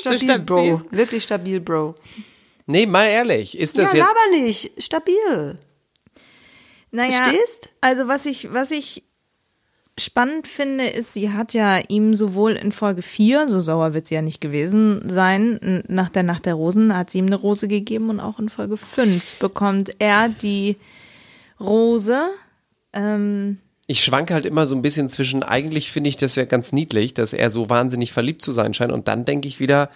[0.00, 0.82] Stabil, Bro.
[0.90, 1.94] Wirklich stabil, Bro.
[2.66, 4.10] Nee, mal ehrlich, ist das ja, jetzt.
[4.10, 4.82] aber nicht.
[4.82, 5.58] Stabil.
[6.90, 7.70] Naja, Verstehst?
[7.80, 9.04] also was ich, was ich
[9.98, 14.14] spannend finde, ist, sie hat ja ihm sowohl in Folge 4, so sauer wird sie
[14.14, 18.10] ja nicht gewesen sein, nach der Nacht der Rosen hat sie ihm eine Rose gegeben
[18.10, 20.76] und auch in Folge 5 bekommt er die
[21.58, 22.18] Rose.
[22.92, 26.72] Ähm, Ich schwanke halt immer so ein bisschen zwischen, eigentlich finde ich das ja ganz
[26.72, 28.92] niedlich, dass er so wahnsinnig verliebt zu sein scheint.
[28.92, 29.88] Und dann denke ich wieder,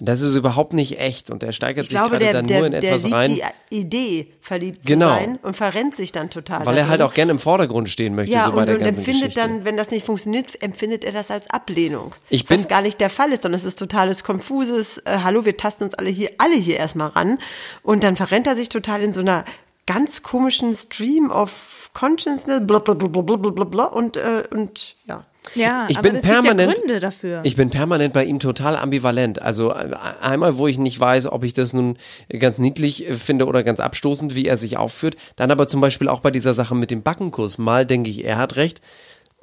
[0.00, 1.30] das ist überhaupt nicht echt.
[1.30, 3.34] Und er steigert Ich sich glaube, gerade der, dann der, nur in der etwas rein,
[3.70, 5.08] die Idee, verliebt zu Genau.
[5.10, 6.66] sein und verrennt sich dann total.
[6.66, 7.10] weil er halt darin.
[7.10, 9.40] auch gerne im Vordergrund stehen möchte, ja, so bei und, der und ganzen empfindet Geschichte.
[9.48, 12.12] dann, wenn das nicht funktioniert, empfindet er das als Ablehnung.
[12.28, 15.44] Ich bin- was gar nicht der Fall ist, sondern es ist totales konfuses, äh, hallo,
[15.44, 17.38] wir tasten uns alle hier, alle hier erstmal ran.
[17.82, 19.44] Und dann verrennt er sich total in so einer
[19.86, 25.24] ganz komischen Stream of Consciousness, blablabla, und, äh, und ja.
[25.54, 27.40] Ja, Ich aber bin es gibt permanent- ja Gründe dafür.
[27.44, 29.40] Ich bin permanent bei ihm total ambivalent.
[29.42, 31.96] Also äh, einmal, wo ich nicht weiß, ob ich das nun
[32.38, 35.16] ganz niedlich äh, finde oder ganz abstoßend, wie er sich aufführt.
[35.36, 37.58] Dann aber zum Beispiel auch bei dieser Sache mit dem Backenkuss.
[37.58, 38.80] Mal denke ich, er hat recht.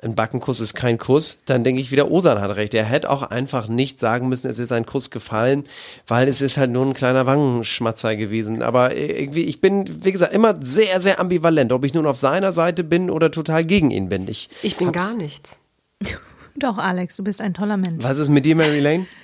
[0.03, 1.41] Ein Backenkuss ist kein Kuss.
[1.45, 2.73] Dann denke ich wieder, Osan hat recht.
[2.73, 5.65] Er hätte auch einfach nicht sagen müssen, es ist ein Kuss gefallen,
[6.07, 8.63] weil es ist halt nur ein kleiner Wangenschmatzer gewesen.
[8.63, 12.17] Aber äh, irgendwie, ich bin, wie gesagt, immer sehr, sehr ambivalent, ob ich nun auf
[12.17, 14.27] seiner Seite bin oder total gegen ihn bin.
[14.27, 15.57] Ich, Ich bin gar nichts.
[16.55, 18.03] Doch, Alex, du bist ein toller Mensch.
[18.03, 19.07] Was ist mit dir, Mary Lane?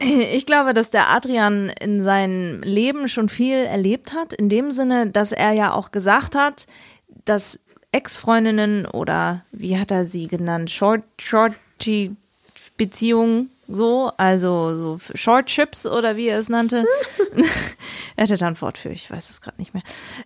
[0.00, 5.08] Ich glaube, dass der Adrian in seinem Leben schon viel erlebt hat, in dem Sinne,
[5.10, 6.66] dass er ja auch gesagt hat,
[7.24, 7.60] dass
[7.90, 12.14] Ex-Freundinnen oder wie hat er sie genannt, Short, Shorty
[12.76, 16.86] Beziehungen so, also so Shortships oder wie er es nannte.
[18.16, 19.82] er hatte da ein Wort für, ich weiß es gerade nicht mehr.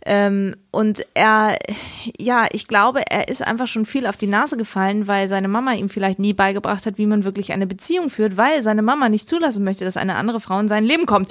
[0.06, 1.58] Ähm, und er,
[2.18, 5.72] ja, ich glaube, er ist einfach schon viel auf die Nase gefallen, weil seine Mama
[5.72, 9.28] ihm vielleicht nie beigebracht hat, wie man wirklich eine Beziehung führt, weil seine Mama nicht
[9.28, 11.28] zulassen möchte, dass eine andere Frau in sein Leben kommt.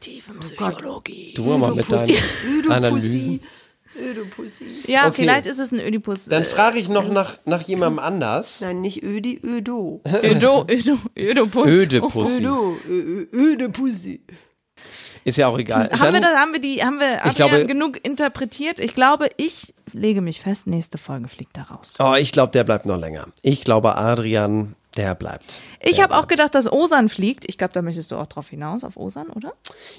[0.00, 1.34] Tiefenpsychologie.
[1.34, 3.40] Du mal mit deinen Analysen.
[3.98, 4.64] Ödopussi.
[4.86, 5.22] Ja, Okay.
[5.22, 6.26] vielleicht ist es ein Ödipus.
[6.26, 8.60] Dann frage ich noch nach, nach jemandem anders.
[8.60, 10.00] Nein, nicht Ödi, Ödo.
[10.22, 11.66] Ödo, Ödo, Ödopus.
[11.68, 12.40] Ödepussi.
[12.42, 14.20] Ödo, Ö- Ö- Ödepussi.
[15.26, 15.88] Ist ja auch egal.
[15.90, 18.78] Haben wir, Dann, das, haben wir die, haben wir Adrian glaube- genug interpretiert?
[18.78, 21.94] Ich glaube, ich lege mich fest, nächste Folge fliegt da raus.
[21.98, 23.28] oh, ich glaube, der bleibt noch länger.
[23.40, 25.62] Ich glaube, Adrian, der bleibt.
[25.80, 27.44] Ich habe auch gedacht, dass Osan fliegt.
[27.48, 29.52] Ich glaube, da möchtest du auch drauf hinaus, auf Osan, oder?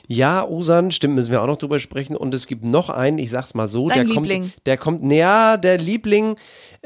[0.08, 2.16] Ja, Osan, stimmt, müssen wir auch noch drüber sprechen.
[2.16, 4.42] Und es gibt noch einen, ich sag's mal so, Dein der Liebling.
[4.44, 6.36] kommt, der kommt, ja, der Liebling,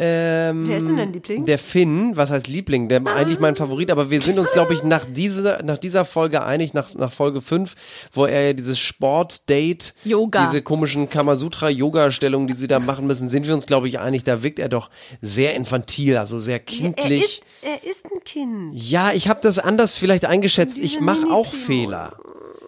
[0.01, 1.45] ähm, Wer ist denn dein Liebling?
[1.45, 2.87] Der Finn, was heißt Liebling?
[2.87, 6.41] Der eigentlich mein Favorit, aber wir sind uns, glaube ich, nach dieser, nach dieser Folge
[6.43, 7.75] einig, nach, nach Folge 5,
[8.13, 10.45] wo er ja dieses Sportdate, Yoga.
[10.45, 14.41] diese komischen Kamasutra-Yoga-Stellungen, die sie da machen müssen, sind wir uns, glaube ich, einig, da
[14.41, 14.89] wirkt er doch
[15.21, 17.21] sehr infantil, also sehr Er kindlich.
[17.21, 18.71] ist, er ist ein Kind.
[18.73, 20.77] Ja, ich habe das anders vielleicht eingeschätzt.
[20.77, 21.51] Ich mache auch.
[21.53, 22.17] Fehler.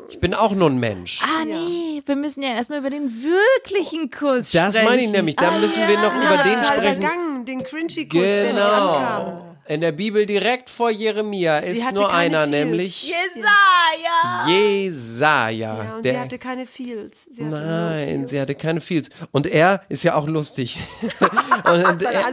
[0.10, 1.22] Ich bin auch nur ein Mensch.
[1.24, 4.90] Ah, nee, wir müssen ja erstmal über den wirklichen Kuss Das sprechen.
[4.90, 5.36] meine ich nämlich.
[5.38, 7.02] Da müssen wir noch über den Total sprechen.
[7.02, 9.26] vergangen, den cringy Kuss, der ankam.
[9.26, 9.48] Genau.
[9.68, 12.50] In der Bibel direkt vor Jeremia ist nur einer, Feels.
[12.52, 14.48] nämlich Jesaja!
[14.48, 15.84] Jesaja.
[15.84, 17.18] Ja, und sie der, hatte keine Feels.
[17.32, 19.10] Sie hatte nein, sie hatte keine Feels.
[19.32, 20.78] Und er ist ja auch lustig.
[21.64, 22.24] und, und, er,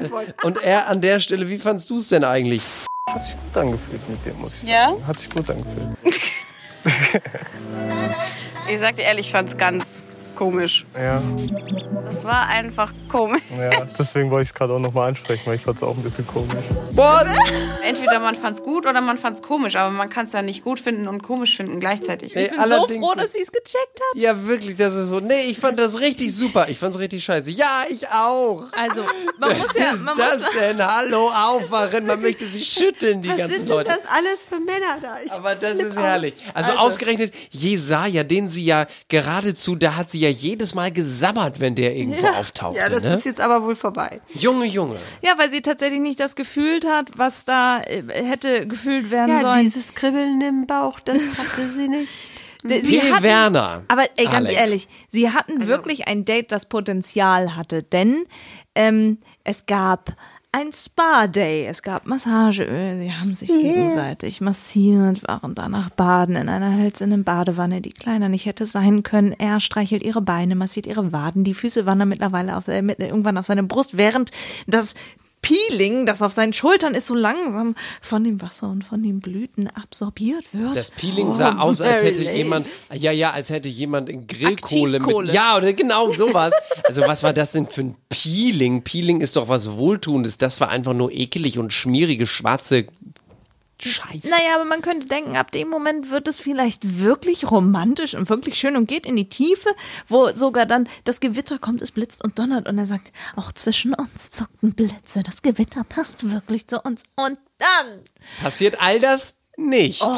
[0.42, 2.62] und er an der Stelle, wie fandst du es denn eigentlich?
[3.14, 4.90] Hat sich gut angefühlt mit dem, muss ich Ja?
[4.90, 5.06] sagen.
[5.06, 5.96] Hat sich gut angefühlt.
[8.70, 10.04] Ich sag dir ehrlich, ich fand's ganz
[10.38, 10.86] komisch.
[10.96, 11.20] Ja,
[12.08, 13.42] Es war einfach komisch.
[13.60, 13.84] ja.
[13.98, 16.26] Deswegen wollte ich es gerade auch nochmal ansprechen, weil ich fand es auch ein bisschen
[16.26, 16.54] komisch.
[16.94, 17.26] What?
[17.84, 20.78] Entweder man fand's gut oder man fand's komisch, aber man kann es ja nicht gut
[20.80, 22.36] finden und komisch finden gleichzeitig.
[22.36, 24.14] Ey, Ich bin so froh, dass sie es gecheckt hat.
[24.22, 25.20] Ja, wirklich, das ist so.
[25.20, 26.68] Nee, ich fand das richtig super.
[26.68, 27.50] Ich fand's richtig scheiße.
[27.50, 28.64] Ja, ich auch.
[28.80, 29.04] Also,
[29.38, 30.86] man muss ja, Was man ist das muss, denn?
[30.86, 32.06] Hallo, aufwachen.
[32.06, 33.90] Man möchte sich schütteln, die Was ganzen sind denn Leute.
[33.90, 35.16] das alles für Männer da?
[35.24, 36.34] Ich Aber das ist herrlich.
[36.54, 41.74] Also, ausgerechnet Jesaja, den sie ja geradezu, da hat sie ja jedes Mal gesabbert, wenn
[41.74, 42.78] der irgendwo auftauchte.
[42.80, 43.14] Ja, das ne?
[43.14, 44.20] ist jetzt aber wohl vorbei.
[44.34, 44.96] Junge, Junge.
[45.22, 49.40] ja, weil sie tatsächlich nicht das gefühlt hat, was da äh, hätte gefühlt werden Ja,
[49.40, 49.64] sollen.
[49.64, 51.16] dieses Kribbeln im Bauch, das
[51.48, 52.12] hatte sie nicht.
[52.64, 53.84] Sie hatten- Werner.
[53.86, 54.60] Aber ey, ganz Alex.
[54.60, 58.26] ehrlich, sie hatten wirklich ein Date, das Potenzial hatte, denn
[58.74, 60.16] ähm, es gab
[60.50, 66.74] ein Spa-Day, es gab Massageöl, sie haben sich gegenseitig massiert, waren danach baden in einer
[66.74, 69.32] hölzernen Badewanne, die kleiner nicht hätte sein können.
[69.32, 73.36] Er streichelt ihre Beine, massiert ihre Waden, die Füße wandern mittlerweile auf, äh, mit, irgendwann
[73.36, 74.30] auf seine Brust, während
[74.66, 74.94] das
[75.40, 79.68] Peeling, das auf seinen Schultern ist, so langsam von dem Wasser und von den Blüten
[79.68, 80.76] absorbiert wird.
[80.76, 85.32] Das Peeling sah aus, als hätte jemand, ja, ja, als hätte jemand in Grillkohle mit,
[85.32, 86.52] ja, oder genau sowas.
[86.84, 88.82] Also was war das denn für ein Peeling?
[88.82, 90.38] Peeling ist doch was Wohltuendes.
[90.38, 92.86] Das war einfach nur ekelig und schmierige schwarze
[93.80, 94.28] Scheiße.
[94.28, 98.58] Naja, aber man könnte denken, ab dem Moment wird es vielleicht wirklich romantisch und wirklich
[98.58, 99.70] schön und geht in die Tiefe,
[100.08, 103.94] wo sogar dann das Gewitter kommt, es blitzt und donnert und er sagt, auch zwischen
[103.94, 107.04] uns zuckten Blitze, das Gewitter passt wirklich zu uns.
[107.16, 108.00] Und dann
[108.40, 110.02] Passiert all das nicht.
[110.02, 110.14] Oh.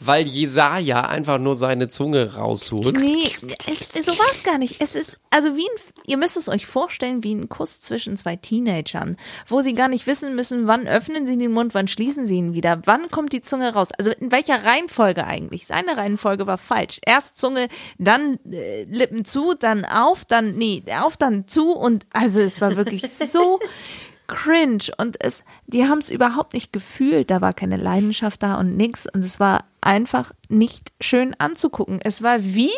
[0.00, 2.96] Weil Jesaja einfach nur seine Zunge rausholt.
[2.96, 3.30] Nee,
[3.66, 4.80] es, so war es gar nicht.
[4.80, 8.36] Es ist, also wie ein, ihr müsst es euch vorstellen, wie ein Kuss zwischen zwei
[8.36, 9.16] Teenagern,
[9.46, 12.54] wo sie gar nicht wissen müssen, wann öffnen sie den Mund, wann schließen sie ihn
[12.54, 13.88] wieder, wann kommt die Zunge raus.
[13.96, 15.66] Also in welcher Reihenfolge eigentlich?
[15.66, 17.00] Seine Reihenfolge war falsch.
[17.04, 17.68] Erst Zunge,
[17.98, 22.76] dann äh, Lippen zu, dann auf, dann, nee, auf, dann zu und also es war
[22.76, 23.58] wirklich so
[24.26, 28.76] cringe und es, die haben es überhaupt nicht gefühlt, da war keine Leidenschaft da und
[28.76, 32.00] nix und es war einfach nicht schön anzugucken.
[32.02, 32.70] Es war wie,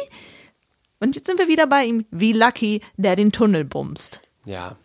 [1.00, 4.22] und jetzt sind wir wieder bei ihm, wie Lucky, der den Tunnel bumst.
[4.46, 4.76] Ja.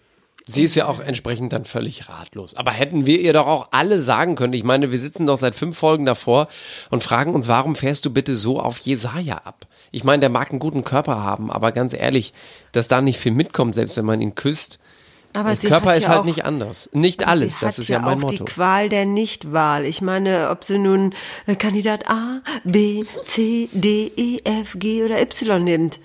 [0.47, 2.55] Sie ist ja auch entsprechend dann völlig ratlos.
[2.55, 5.55] Aber hätten wir ihr doch auch alle sagen können, ich meine, wir sitzen doch seit
[5.55, 6.47] fünf Folgen davor
[6.89, 9.67] und fragen uns, warum fährst du bitte so auf Jesaja ab?
[9.91, 12.33] Ich meine, der mag einen guten Körper haben, aber ganz ehrlich,
[12.71, 14.79] dass da nicht viel mitkommt, selbst wenn man ihn küsst.
[15.33, 16.89] Aber der Körper ist ja halt auch- nicht anders.
[16.93, 18.43] Nicht alles, das ist ja mein auch Motto.
[18.43, 19.85] die Qual der Nichtwahl.
[19.85, 21.13] Ich meine, ob sie nun
[21.47, 25.99] äh, Kandidat A, B, C, D, E, F, G oder Y nimmt.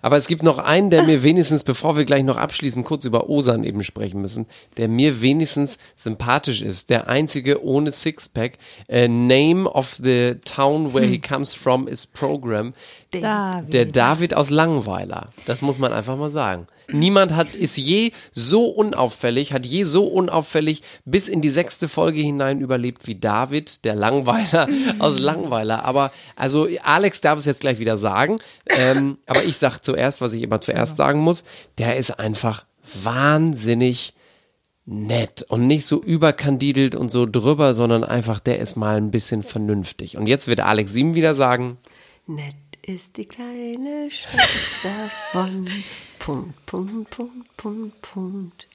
[0.00, 3.28] Aber es gibt noch einen, der mir wenigstens, bevor wir gleich noch abschließend kurz über
[3.28, 4.46] Osan eben sprechen müssen,
[4.78, 6.88] der mir wenigstens sympathisch ist.
[6.88, 8.52] Der einzige ohne Sixpack.
[8.88, 12.72] Äh, name of the town where he comes from is Program.
[13.10, 13.72] David.
[13.72, 15.30] Der David aus Langweiler.
[15.46, 16.66] Das muss man einfach mal sagen.
[16.92, 22.20] Niemand hat, ist je so unauffällig, hat je so unauffällig bis in die sechste Folge
[22.20, 25.84] hinein überlebt wie David, der Langweiler aus Langweiler.
[25.84, 28.36] Aber, also, Alex darf es jetzt gleich wieder sagen.
[28.68, 31.44] Ähm, aber ich sag zuerst, was ich immer zuerst sagen muss.
[31.78, 32.64] Der ist einfach
[33.02, 34.14] wahnsinnig
[34.86, 39.42] nett und nicht so überkandidelt und so drüber, sondern einfach, der ist mal ein bisschen
[39.42, 40.16] vernünftig.
[40.16, 41.78] Und jetzt wird Alex ihm wieder sagen,
[42.26, 44.88] Nett ist die kleine Schwester
[45.32, 45.68] von
[46.18, 48.66] Punkt, Punkt, Punkt, Punkt, Punkt.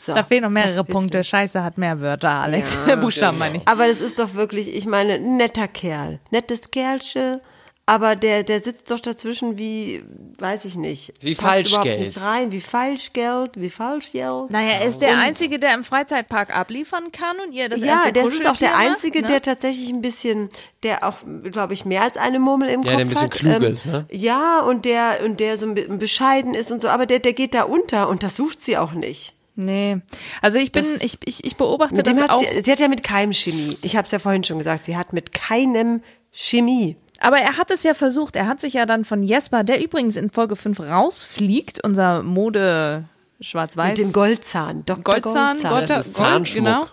[0.00, 1.22] So, Da fehlen noch mehrere Punkte.
[1.24, 2.78] Scheiße hat mehr Wörter, Alex.
[2.86, 3.68] Ja, Buchstaben meine ich.
[3.68, 6.20] Aber das ist doch wirklich, ich meine, ein netter Kerl.
[6.30, 7.40] Nettes Kerlsche,
[7.86, 10.04] aber der, der sitzt doch dazwischen wie,
[10.38, 11.12] weiß ich nicht.
[11.20, 11.84] Wie passt Falschgeld.
[11.84, 14.50] überhaupt nicht rein, wie Falschgeld, wie Falschgeld.
[14.50, 18.24] Naja, er ist der Einzige, der im Freizeitpark abliefern kann und ihr das ja, der
[18.24, 19.28] ist auch der Einzige, ne?
[19.28, 20.50] der tatsächlich ein bisschen,
[20.84, 21.16] der auch,
[21.50, 23.30] glaube ich, mehr als eine Murmel im Ja, Kopf der ein bisschen hat.
[23.32, 24.06] klug Ähm, ist, ne?
[24.12, 27.32] Ja, und der, und der so ein bisschen bescheiden ist und so, aber der, der
[27.32, 29.34] geht da unter und das sucht sie auch nicht.
[29.56, 29.98] Nee.
[30.42, 32.40] Also ich bin, ich, ich, ich beobachte das hat auch.
[32.40, 33.76] sie, sie hat ja mit keinem Chemie.
[33.82, 36.96] Ich habe es ja vorhin schon gesagt, sie hat mit keinem Chemie.
[37.20, 38.34] Aber er hat es ja versucht.
[38.36, 43.04] Er hat sich ja dann von Jesper, der übrigens in Folge 5 rausfliegt, unser Mode
[43.40, 43.98] schwarz-weiß.
[43.98, 45.02] Mit dem Goldzahn, Dr.
[45.04, 45.70] Goldzahn, Goldzahn.
[45.72, 46.64] Gold, Das ist Gold, Zahnschmuck.
[46.64, 46.86] genau.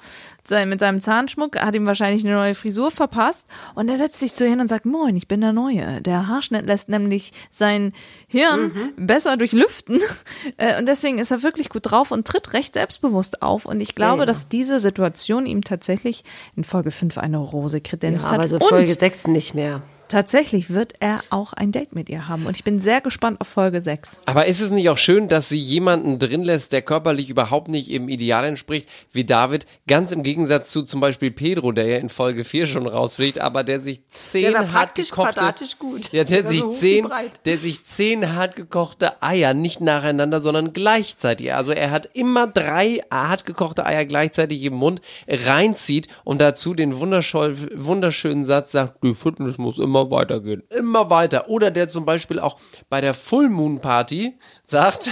[0.66, 4.46] Mit seinem Zahnschmuck hat ihm wahrscheinlich eine neue Frisur verpasst und er setzt sich zu
[4.48, 6.02] hin und sagt, moin, ich bin der Neue.
[6.02, 7.92] Der Haarschnitt lässt nämlich sein
[8.30, 9.08] Hirn Mhm.
[9.08, 10.00] besser durchlüften
[10.56, 13.94] Äh, und deswegen ist er wirklich gut drauf und tritt recht selbstbewusst auf und ich
[13.94, 14.26] glaube, Ja, ja.
[14.26, 16.24] dass diese Situation ihm tatsächlich
[16.56, 18.40] in Folge 5 eine Rose kredenzt Ja, hat.
[18.40, 19.82] aber so und Folge 6 nicht mehr.
[20.10, 23.48] Tatsächlich wird er auch ein Date mit ihr haben und ich bin sehr gespannt auf
[23.48, 24.22] Folge 6.
[24.26, 27.92] Aber ist es nicht auch schön, dass sie jemanden drin lässt, der körperlich überhaupt nicht
[27.92, 32.10] im Ideal entspricht, wie David, ganz im Gegensatz zu zum Beispiel Pedro, der ja in
[32.10, 36.10] Folge 4 schon rausfliegt, aber der sich zehn Der hart gekochte, gut.
[36.12, 37.08] Ja, der, Der sich so zehn,
[37.46, 43.02] der sich zehn hart gekochte Eier nicht nacheinander, sondern gleichzeitig, also er hat immer drei
[43.12, 49.58] hart gekochte Eier gleichzeitig im Mund reinzieht und dazu den wunderschönen Satz sagt, die Fitness
[49.58, 51.50] muss immer weitergehen, immer weiter.
[51.50, 52.58] Oder der zum Beispiel auch
[52.90, 55.10] bei der Full Moon Party sagt,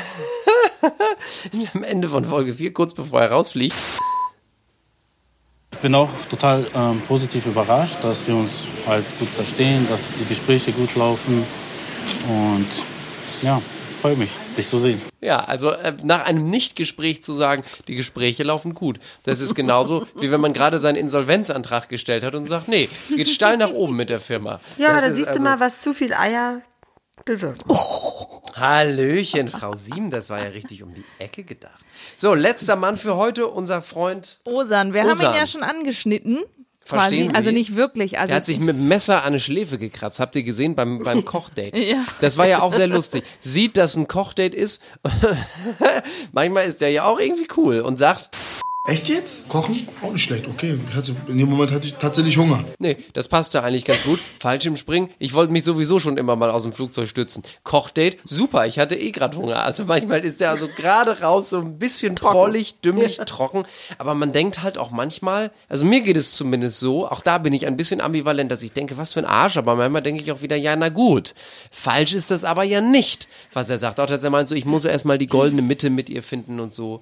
[1.74, 3.76] am Ende von Folge 4, kurz bevor er rausfliegt,
[5.74, 10.26] Ich bin auch total ähm, positiv überrascht, dass wir uns halt gut verstehen, dass die
[10.26, 11.44] Gespräche gut laufen.
[12.30, 12.68] Und
[13.42, 13.62] ja,
[14.06, 15.02] freue mich, dich zu sehen.
[15.22, 19.00] Ja, also äh, nach einem Nichtgespräch zu sagen, die Gespräche laufen gut.
[19.24, 23.16] Das ist genauso, wie wenn man gerade seinen Insolvenzantrag gestellt hat und sagt, nee, es
[23.16, 24.60] geht steil nach oben mit der Firma.
[24.78, 26.62] Ja, Das da siehst also- du mal, was zu viel Eier
[27.26, 27.64] bewirkt.
[28.56, 31.80] Hallöchen, Frau Sieben, das war ja richtig um die Ecke gedacht.
[32.16, 34.40] So, letzter Mann für heute, unser Freund.
[34.46, 35.34] Osan, wir haben Osan.
[35.34, 36.40] ihn ja schon angeschnitten.
[36.86, 37.38] Verstehen quasi.
[37.38, 38.20] Also nicht wirklich.
[38.20, 40.20] Also Er hat sich mit dem Messer an eine Schläfe gekratzt.
[40.20, 41.76] Habt ihr gesehen beim, beim Kochdate?
[41.86, 42.04] Ja.
[42.22, 43.24] Das war ja auch sehr lustig.
[43.40, 44.82] Sieht, dass ein Kochdate ist.
[46.32, 48.30] Manchmal ist der ja auch irgendwie cool und sagt,
[48.88, 49.50] Echt jetzt?
[49.50, 49.88] Kochen?
[50.04, 50.78] Auch nicht schlecht, okay.
[50.96, 52.64] Hatte, in dem Moment hatte ich tatsächlich Hunger.
[52.78, 54.20] Nee, das passte eigentlich ganz gut.
[54.40, 57.42] Fallschirmspringen, ich wollte mich sowieso schon immer mal aus dem Flugzeug stützen.
[57.64, 59.64] Kochdate, super, ich hatte eh gerade Hunger.
[59.64, 63.64] Also manchmal ist der also gerade raus so ein bisschen trollig, dümmlich, trocken.
[63.98, 67.54] Aber man denkt halt auch manchmal, also mir geht es zumindest so, auch da bin
[67.54, 70.32] ich ein bisschen ambivalent, dass ich denke, was für ein Arsch, aber manchmal denke ich
[70.32, 71.34] auch wieder, ja, na gut.
[71.72, 74.00] Falsch ist das aber ja nicht, was er sagt.
[74.00, 76.60] Auch dass er meint so, ich muss erst mal die goldene Mitte mit ihr finden
[76.60, 77.02] und so.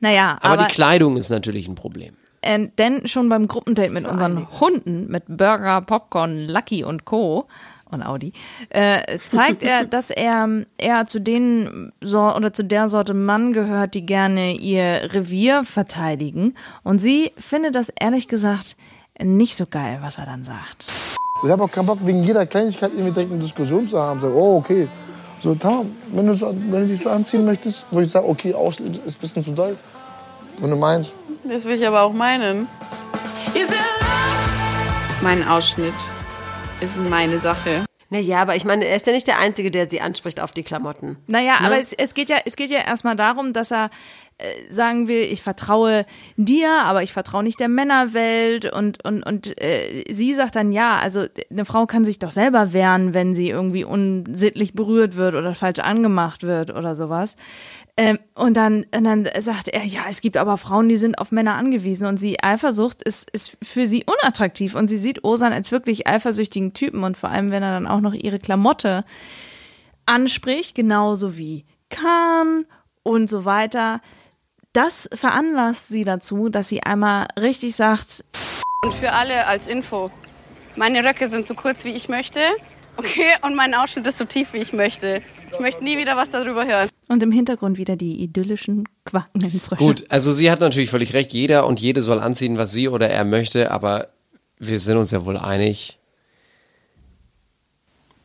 [0.00, 2.14] Naja, Aber, aber, die Kleidung ist natürlich ein Problem.
[2.42, 7.46] äh, denn schon beim Gruppendate mit unseren Hunden, mit Burger, Popcorn, Lucky und Co.
[7.90, 8.32] und Audi,
[8.70, 13.94] äh, zeigt er, dass er eher zu den so oder zu der Sorte Mann gehört,
[13.94, 16.54] die gerne ihr Revier verteidigen.
[16.82, 18.76] Und sie findet das ehrlich gesagt
[19.22, 20.86] nicht so geil, was er dann sagt.
[21.44, 24.20] Ich habe auch keinen Bock, wegen jeder Kleinigkeit irgendwie direkt eine Diskussion zu haben.
[24.20, 24.88] Sag, oh, okay.
[25.46, 28.52] So, tamam, wenn du, so, wenn du dich so anziehen möchtest, wo ich sage, okay,
[28.52, 29.76] Ausschnitt ist ein bisschen zu doll.
[30.58, 31.12] Wenn du meinst.
[31.44, 32.66] Das will ich aber auch meinen.
[35.22, 35.94] Mein Ausschnitt
[36.80, 37.84] ist meine Sache.
[38.10, 40.64] Naja, aber ich meine, er ist ja nicht der Einzige, der sie anspricht auf die
[40.64, 41.16] Klamotten.
[41.28, 41.66] Naja, Ne?
[41.66, 43.90] aber es, es geht ja, es geht ja erstmal darum, dass er
[44.68, 46.04] sagen will, ich vertraue
[46.36, 50.98] dir, aber ich vertraue nicht der Männerwelt und und und äh, sie sagt dann ja,
[50.98, 55.54] also eine Frau kann sich doch selber wehren, wenn sie irgendwie unsittlich berührt wird oder
[55.54, 57.36] falsch angemacht wird oder sowas.
[57.96, 61.32] Ähm, und dann und dann sagt er, ja, es gibt aber Frauen, die sind auf
[61.32, 65.72] Männer angewiesen und sie Eifersucht ist ist für sie unattraktiv und sie sieht Osan als
[65.72, 69.04] wirklich eifersüchtigen Typen und vor allem, wenn er dann auch noch ihre Klamotte
[70.04, 72.66] anspricht, genauso wie Kahn
[73.02, 74.02] und so weiter.
[74.76, 78.22] Das veranlasst sie dazu, dass sie einmal richtig sagt,
[78.84, 80.10] Und für alle als Info.
[80.76, 82.40] Meine Röcke sind so kurz, wie ich möchte.
[82.98, 85.22] Okay, und mein Ausschnitt ist so tief, wie ich möchte.
[85.50, 86.90] Ich möchte nie wieder was darüber hören.
[87.08, 89.82] und im Hintergrund wieder die idyllischen quakenden Frösche.
[89.82, 91.32] Gut, also sie hat natürlich völlig recht.
[91.32, 94.08] Jeder und jede soll anziehen, was sie oder er möchte, aber
[94.58, 95.98] wir sind uns ja wohl einig,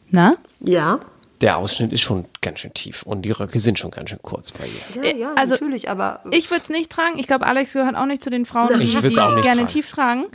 [0.10, 0.36] Na?
[0.60, 1.00] Ja.
[1.42, 4.52] Der Ausschnitt ist schon ganz schön tief und die Röcke sind schon ganz schön kurz
[4.52, 5.04] bei ihr.
[5.04, 6.22] Ja, ja, also, natürlich, aber.
[6.32, 7.18] Ich würde es nicht tragen.
[7.18, 9.62] Ich glaube, Alex gehört auch nicht zu den Frauen, Ich die, die auch nicht gerne
[9.62, 9.68] tragen.
[9.68, 10.26] tief tragen.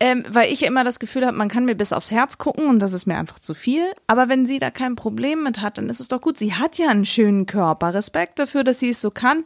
[0.00, 2.80] Ähm, weil ich immer das Gefühl habe, man kann mir bis aufs Herz gucken und
[2.80, 3.84] das ist mir einfach zu viel.
[4.06, 6.36] Aber wenn sie da kein Problem mit hat, dann ist es doch gut.
[6.38, 7.94] Sie hat ja einen schönen Körper.
[7.94, 9.44] Respekt dafür, dass sie es so kann.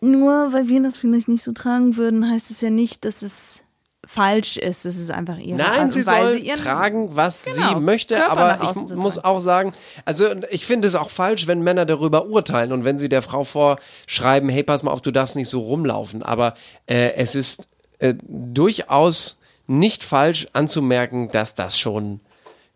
[0.00, 3.62] Nur weil wir das vielleicht nicht so tragen würden, heißt es ja nicht, dass es
[4.06, 4.84] falsch ist.
[4.84, 8.16] Es ist einfach ihre Art Nein, und sie Weise, soll tragen, was Genau, sie möchte,
[8.16, 9.74] Körper aber ich muss auch sagen,
[10.04, 13.44] also ich finde es auch falsch, wenn Männer darüber urteilen und wenn sie der Frau
[13.44, 16.54] vorschreiben, hey, pass mal auf, du darfst nicht so rumlaufen, aber
[16.86, 22.20] äh, es ist äh, durchaus nicht falsch anzumerken, dass das schon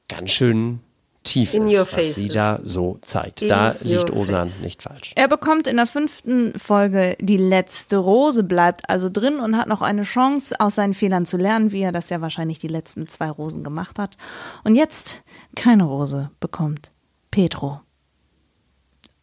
[0.08, 0.80] ganz schön
[1.26, 2.36] tief In ist, your was sie ist.
[2.36, 3.42] da so zeigt.
[3.42, 4.60] In da liegt Osan face.
[4.60, 5.12] nicht falsch.
[5.16, 9.82] Er bekommt in der fünften Folge die letzte Rose, bleibt also drin und hat noch
[9.82, 13.28] eine Chance, aus seinen Fehlern zu lernen, wie er das ja wahrscheinlich die letzten zwei
[13.30, 14.16] Rosen gemacht hat.
[14.64, 15.22] Und jetzt
[15.54, 16.92] keine Rose bekommt
[17.30, 17.80] Pedro.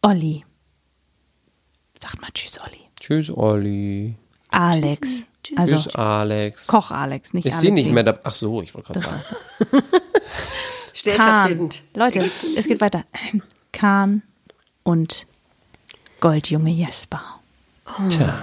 [0.02, 0.44] Olli.
[2.00, 2.80] Sagt mal Tschüss, Olli.
[3.00, 4.14] Tschüss, Olli.
[4.50, 5.26] Alex.
[5.56, 6.66] Also Tschüss, Alex.
[6.66, 7.62] Koch Alex, nicht Ist Alex.
[7.62, 8.18] sie nicht mehr da?
[8.22, 9.22] Ach so, ich wollte gerade sagen.
[10.94, 11.82] Stellvertretend.
[11.92, 12.02] Kahn.
[12.02, 13.04] Leute, es geht weiter.
[13.72, 14.22] Kahn
[14.84, 15.26] und
[16.20, 17.40] Goldjunge Jesper.
[18.08, 18.42] Tja.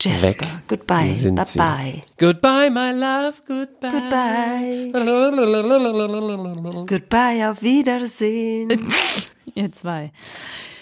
[0.00, 1.58] Jasper, Weg goodbye, sind bye sie.
[1.58, 2.02] bye.
[2.18, 4.90] Goodbye, my love, goodbye.
[4.92, 6.84] Goodbye.
[6.86, 8.92] Goodbye, auf Wiedersehen.
[9.54, 10.12] Ihr zwei.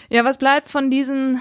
[0.08, 1.40] Ja, was bleibt von diesen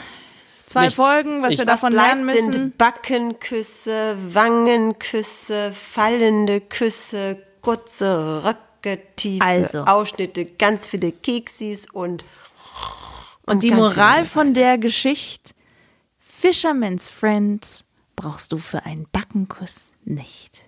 [0.68, 0.96] zwei Nichts.
[0.96, 2.54] Folgen, was Ich- wir davon Bleibt lernen müssen?
[2.54, 8.58] sind Backenküsse, Wangenküsse, fallende Küsse, kurze Röcke,
[9.16, 9.80] tiefe Also.
[9.84, 12.24] Ausschnitte, ganz viele Keksis und
[13.46, 15.54] Und die ganz Moral von der Geschichte:
[16.20, 20.62] Fisherman's Friends brauchst du für einen Backenkuss nicht.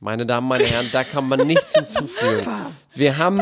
[0.00, 2.46] Meine Damen, meine Herren, da kann man nichts hinzufügen.
[2.94, 3.40] Wir haben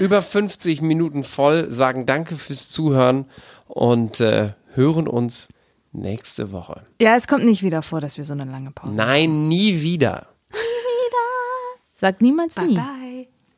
[0.00, 3.26] über 50 Minuten voll, sagen Danke fürs Zuhören
[3.68, 5.52] und äh, hören uns
[5.92, 6.82] nächste Woche.
[7.00, 8.96] Ja, es kommt nicht wieder vor, dass wir so eine lange Pause haben.
[8.96, 10.26] Nein, nie wieder.
[11.94, 12.74] Sag niemals nie.
[12.76, 13.01] Bye.